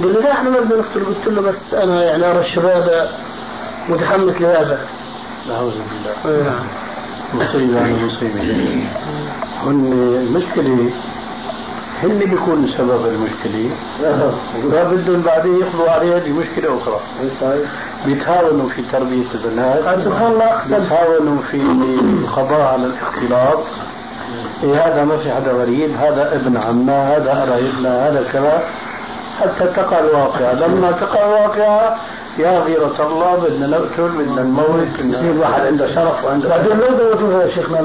[0.00, 1.04] قال لي لا إحنا ما بدنا نقتل.
[1.04, 3.10] قلت له بس أنا يعني أرى الشباب
[3.88, 4.80] متحمس لهذا.
[5.48, 5.72] نعوذ
[6.24, 6.42] بالله.
[6.42, 6.64] نعم.
[7.34, 8.40] مصيبة على مصيبة
[9.62, 9.92] هن
[10.28, 10.90] المشكلة
[12.02, 13.70] هن بيكون سبب المشكلة؟
[14.72, 17.00] ما بدهم بعدين يقضوا عليها دي مشكلة أخرى.
[18.06, 20.04] بيتهاونوا في تربية البنات.
[20.04, 23.58] سبحان الله احسن بيتهاونوا في القضاء على الاختلاط.
[24.64, 25.90] إيه هذا ما في حدا غريب.
[26.00, 28.62] هذا ابن عمنا هذا قرايبنا هذا كذا.
[29.40, 30.52] حتى تقع الواقع.
[30.52, 31.96] لما تقع الواقع
[32.38, 37.42] يا غيرة الله بدنا نقتل بدنا نموت بدنا الواحد عنده شرف وعنده بعدين لو زوجوها
[37.42, 37.80] يا شيخنا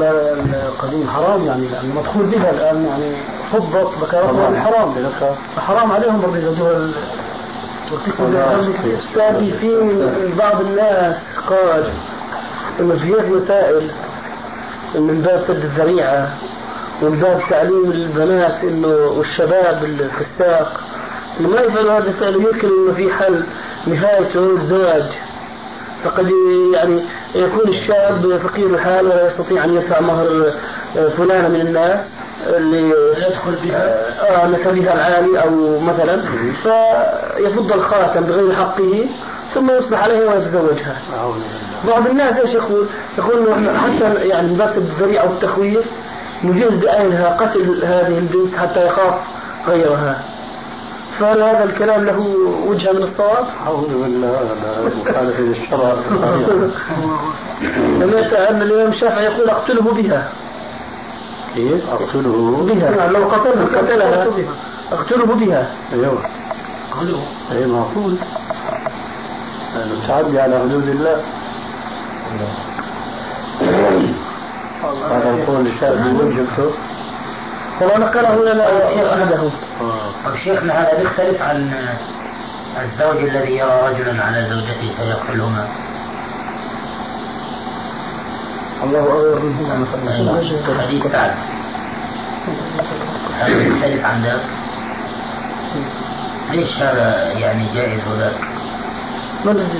[0.68, 3.12] القديم حرام يعني لأن مدخول بها الآن يعني.
[3.54, 4.28] فضت بكرة
[4.64, 4.94] حرام.
[5.58, 6.94] حرام عليهم برضه يزوجوها ال-
[9.10, 9.96] أستاذي في
[10.38, 11.18] بعض الناس
[11.50, 11.84] قال
[12.80, 13.92] إنه في هيك مسائل
[14.96, 16.30] من باب سد الذريعة
[17.02, 18.88] ومن باب تعليم البنات إنه
[19.18, 20.82] والشباب الفساق
[21.40, 23.44] إنه ما يفعلوا هذا الفعل يمكن إنه في حل
[23.88, 25.06] نهايته الزواج
[26.04, 26.32] فقد
[26.74, 27.02] يعني
[27.36, 30.52] يكون الشاب فقير الحال ولا يستطيع أن يدفع مهر
[31.18, 32.00] فلانة من الناس.
[32.58, 33.96] اللي يدخل بها
[34.30, 36.22] آه نسبها العالي أو مثلا
[36.64, 39.06] فيفض الخاتم بغير حقه
[39.54, 40.96] ثم يصبح عليه ويتزوجها.
[41.88, 42.88] بعض الناس إيش يقول؟
[43.18, 45.86] يقول إنه حتى يعني من باب الذريعة والتخويف
[46.44, 49.14] نجيز بأهلها قتل هذه البنت حتى يخاف
[49.68, 50.22] غيرها.
[51.20, 52.20] فهل هذا الكلام له
[52.68, 55.96] وجهة من الصواب؟ أعوذ بالله هذا مخالف للشرع.
[58.00, 60.30] سمعت أن الإمام الشافعي يقول أقتله بها.
[61.56, 62.66] كيف أقتله.
[62.70, 64.28] بها لو قتلها قتلها.
[64.92, 66.20] أقتله بها أيوه.
[67.52, 68.18] أي معقول
[70.08, 71.24] تعدي على حدود الله.
[75.12, 76.72] هذا القول الشافعي وجبته
[77.80, 78.64] فلو نقله لنا
[79.14, 79.52] أحدهم
[80.26, 81.74] طب شيخنا هذا يختلف عن
[82.84, 85.68] الزوج الذي يرى رجلا على زوجته فيقتلهما.
[88.84, 89.86] الله أغير منهما
[90.66, 91.32] مثلا حديث سعد
[93.40, 94.42] هذا يختلف عن ذاك
[96.52, 98.34] ليش هذا يعني جائز وذاك؟
[99.46, 99.80] ما الذي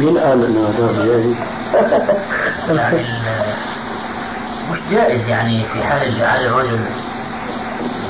[0.00, 1.34] مين قال إنه هذا جاهز؟
[2.76, 3.04] يعني
[4.72, 6.80] مش جائز يعني في حال انفعال الرجل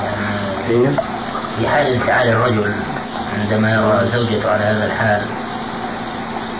[0.03, 0.99] يعني كيف؟
[1.59, 2.73] في حال انفعال الرجل
[3.39, 5.21] عندما يرى زوجته على هذا الحال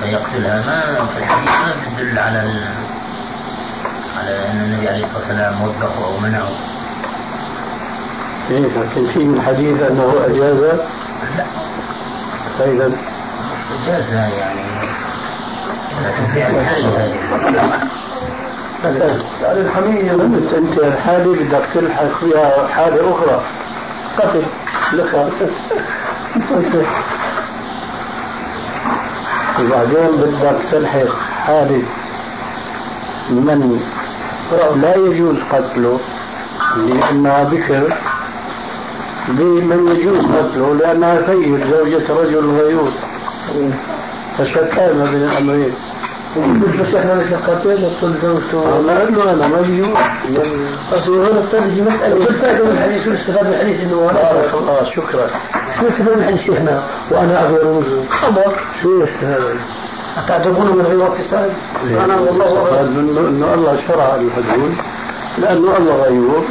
[0.03, 2.61] فيقتلها ما في الحديث ما تدل على ال...
[4.19, 6.51] على أن النبي عليه الصلاة والسلام وبخه أو منعه.
[8.51, 10.63] إيه لكن في الحديث أنه أجاز؟
[11.37, 11.45] لا.
[12.59, 12.91] فاذا
[13.87, 14.61] جاز يعني.
[16.03, 16.85] لكن في حال
[18.83, 23.41] هذه الحمية انت أنت الحالة بدك تلحق فيها حالة أخرى.
[24.17, 24.43] قتل
[24.93, 25.29] لك.
[29.59, 31.83] وبعدين بدك تلحق حالة
[33.29, 33.79] من
[34.75, 35.99] لا يجوز قتله
[36.77, 37.97] لأنها بكر.
[39.27, 42.91] بمن يجوز قتله؟ لأنها سيد زوجة رجل غيور.
[44.37, 45.73] فشتان بين الأمرين.
[46.37, 49.97] بس إحنا مش قتيل يقتل زوجته له أنا ما بيجوز
[50.93, 54.53] أصل هنا تجي مسألة شو الفائدة من الحديث شو استفاد من الحديث إنه أنا بارك
[54.53, 55.27] الله شكرا
[55.79, 59.57] شو استفاد من الحديث شيخنا وأنا أغير وجهه خبر شو استفاد
[60.17, 61.51] أتعجبون من غيرة سعد؟
[62.05, 64.75] أنا والله أعلم أنه الله شرع الحدود
[65.37, 66.43] لأنه الله غيور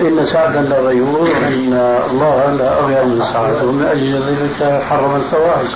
[0.00, 1.72] إن سعدا لغيور وإن
[2.10, 5.66] الله لا أغير من سعد ومن أجل ذلك حرم الفواحش.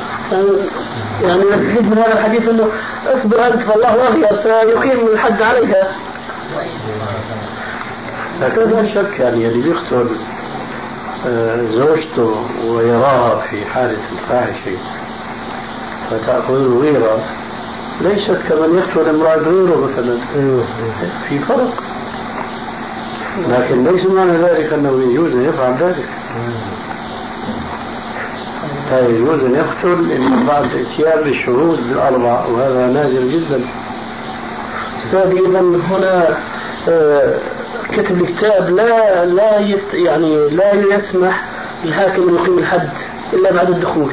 [1.23, 2.69] يعني نستفيد من هذا الحديث أنه
[3.07, 5.89] اصبر أنت فالله أغير فيقيم الحد عليها.
[8.43, 10.07] لكن لا شك يعني اللي بيقتل
[11.27, 14.77] آه، زوجته ويراها في حالة الفاحشة
[16.11, 17.19] فتأخذ غيرة
[18.01, 20.19] ليست كمن يقتل امرأة غيره مثلا.
[21.29, 21.75] في فرق.
[23.39, 26.09] لكن ليس معنى ذلك أنه يجوز أن يفعل ذلك.
[28.91, 33.61] لا يجوز أن يقتل إلا بعد إتيان بالشهود بالأربع وهذا نادر جدا.
[35.13, 35.25] إذا
[35.91, 36.37] هنا
[36.89, 37.39] آه،
[37.93, 39.59] كتب الكتاب لا لا
[39.93, 41.45] يعني لا يسمح
[41.85, 42.89] للحاكم أن يقيم الحد
[43.33, 44.11] إلا بعد الدخول.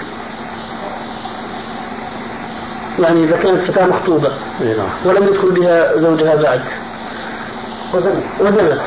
[3.00, 4.90] يعني إذا كانت فتاة مخطوبة نعم.
[5.06, 6.62] ولم يدخل بها زوجها بعد.
[7.94, 8.82] وزنت.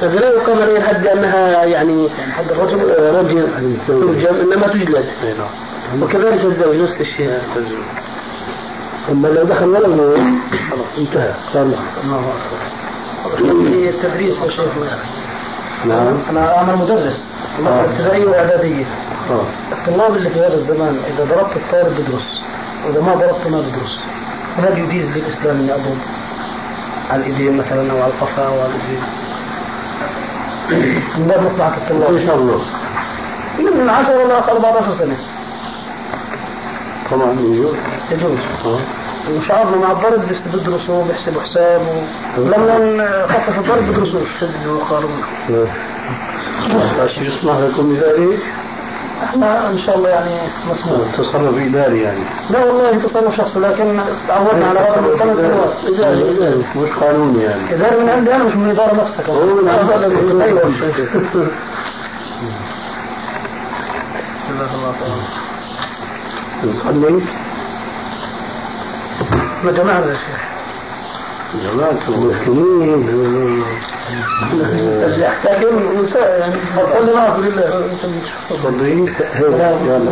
[0.00, 2.78] فلا يقام عليها الحد لأنها يعني حد الرجل؟
[3.14, 3.48] رجل.
[3.88, 5.06] ترجم إنما تجلد
[5.38, 6.02] نعم.
[6.02, 7.38] وكذلك الزوج نفس الشيء.
[9.10, 10.18] أما لو دخل ولد
[10.70, 10.86] خلاص.
[10.98, 11.32] انتهى.
[11.52, 12.32] صار الله
[13.26, 14.72] في التدريس يا شيخ
[15.86, 16.18] نعم.
[16.30, 17.24] أنا أنا مدرس.
[17.66, 18.84] ابتدائية وإعدادية.
[19.72, 22.40] الطلاب اللي في هذا الزمان إذا ضربت الطالب بدرس
[22.86, 23.98] وإذا ما ضربته ما بدرس.
[24.58, 25.98] هل يجيز للإسلام أن يضرب
[27.10, 29.02] على الإيدين مثلا أو على القفا أو على الإيدين؟
[30.70, 32.60] من باب مصلحة الطلاب إن شاء الله.
[33.58, 35.16] من 10 إلى 14 سنة.
[37.10, 37.74] طبعا يجوز.
[38.10, 38.38] يجوز.
[39.36, 41.80] وشعرنا مع الضرب بيدرسوا بيحسبوا حساب.
[42.38, 45.10] ولما خفف الضرب بيدرسوا شد وقارب
[47.02, 48.38] إيش يصلح لكم بذلك؟
[49.24, 50.30] إحنا ان شاء الله يعني
[50.70, 52.18] مسموح تصرف إداري يعني.
[52.50, 56.64] لا والله تصرف شخصي لكن تعودنا على هذا من سنوات إداري إداري.
[56.76, 57.74] مش قانوني يعني.
[57.74, 60.72] اداري من عندي أنا مش من الاداره نفسها أيوه.
[66.64, 67.20] نصلي.
[69.58, 70.47] إحنا جماعة يا شيخ.
[79.86, 80.04] يعني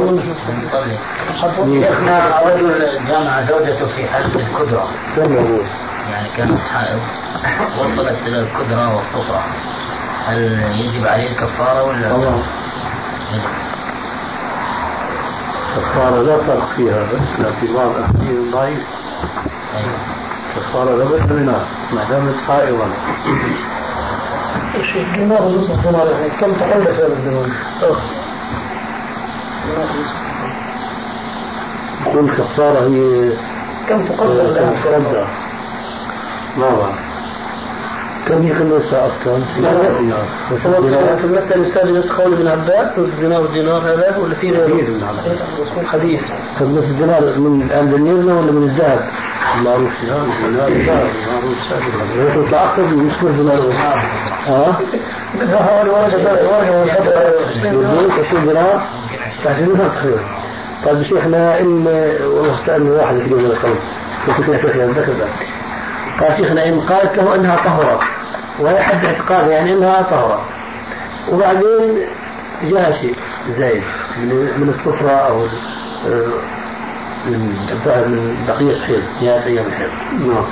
[1.57, 4.89] صلي شيخنا رجل جمع زوجته في حالة الكدرة
[6.11, 7.01] يعني كانت حائض
[7.81, 9.43] وصلت إلى الكدرة والصفرة
[10.27, 10.39] هل
[10.81, 12.43] يجب عليه الكفارة ولا؟ طبعا
[15.77, 18.79] الكفارة لا فرق فيها بس في بعض الأحاديث ضعيف
[20.57, 21.61] كفارة لا بد منها
[21.93, 22.91] ما دامت حائضا
[26.11, 27.47] يعني كم تحلف هذا الدماغ؟
[32.13, 33.33] كل كفارة هي
[33.89, 35.27] كم تقدر؟
[36.59, 37.06] ما بعرف.
[38.27, 39.41] كم يخلصها أصلا؟
[40.57, 45.15] في المسألة السادسة قول ابن عباس الدينار والدينار هذا ولا في غيره؟
[45.87, 46.21] حديث
[46.61, 49.01] طب بس الدينار من الألبنيرنا ولا من الذهب؟
[49.65, 52.05] معروف معروف سابقا
[52.41, 53.73] يطلع مش كل دينار
[54.47, 54.79] ها؟
[55.63, 56.17] حوالي ورقة
[58.31, 58.83] شو دينار؟
[59.45, 60.19] تعرفين تخيل
[60.85, 61.87] طيب شيخنا إن
[62.23, 63.79] والله سألني واحد في من الخمس
[64.27, 65.13] قلت له شيخ ذكر
[66.21, 68.01] قال شيخنا إن قالت له أنها طهرة
[68.61, 70.41] وهي حد اعتقاد يعني أنها طهرة
[71.33, 71.99] وبعدين
[72.71, 73.17] جاء شيء
[73.59, 73.83] زايد
[74.57, 75.47] من السفرة أو
[77.27, 77.57] من
[78.49, 79.91] بقية حيض نهاية أيام الحيض
[80.27, 80.45] نعم.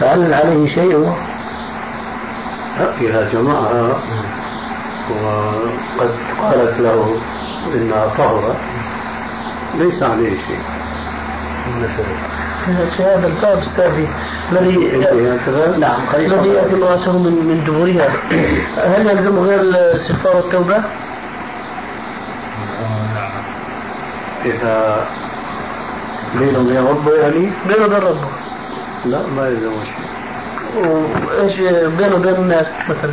[0.00, 1.12] فهل عليه شيء
[3.00, 3.98] إذا جمعها
[5.10, 6.10] وقد
[6.42, 7.16] قالت له
[7.74, 8.56] إنها طهرة
[9.78, 10.58] ليس عليه شيء.
[12.98, 14.08] هذا الباب استاذي
[14.52, 14.76] الذي
[15.78, 18.08] نعم الذي يأتي امرأته من من دبرها.
[18.76, 20.82] هل يلزم غير الاستغفار والتوبة؟
[24.44, 25.06] إذا
[26.38, 28.28] بينه وبين ربه يعني؟ بينه وبين ربه.
[29.04, 30.06] لا ما يلزم شيء.
[30.76, 31.56] وإيش
[31.98, 33.12] بينه وبين الناس مثلا؟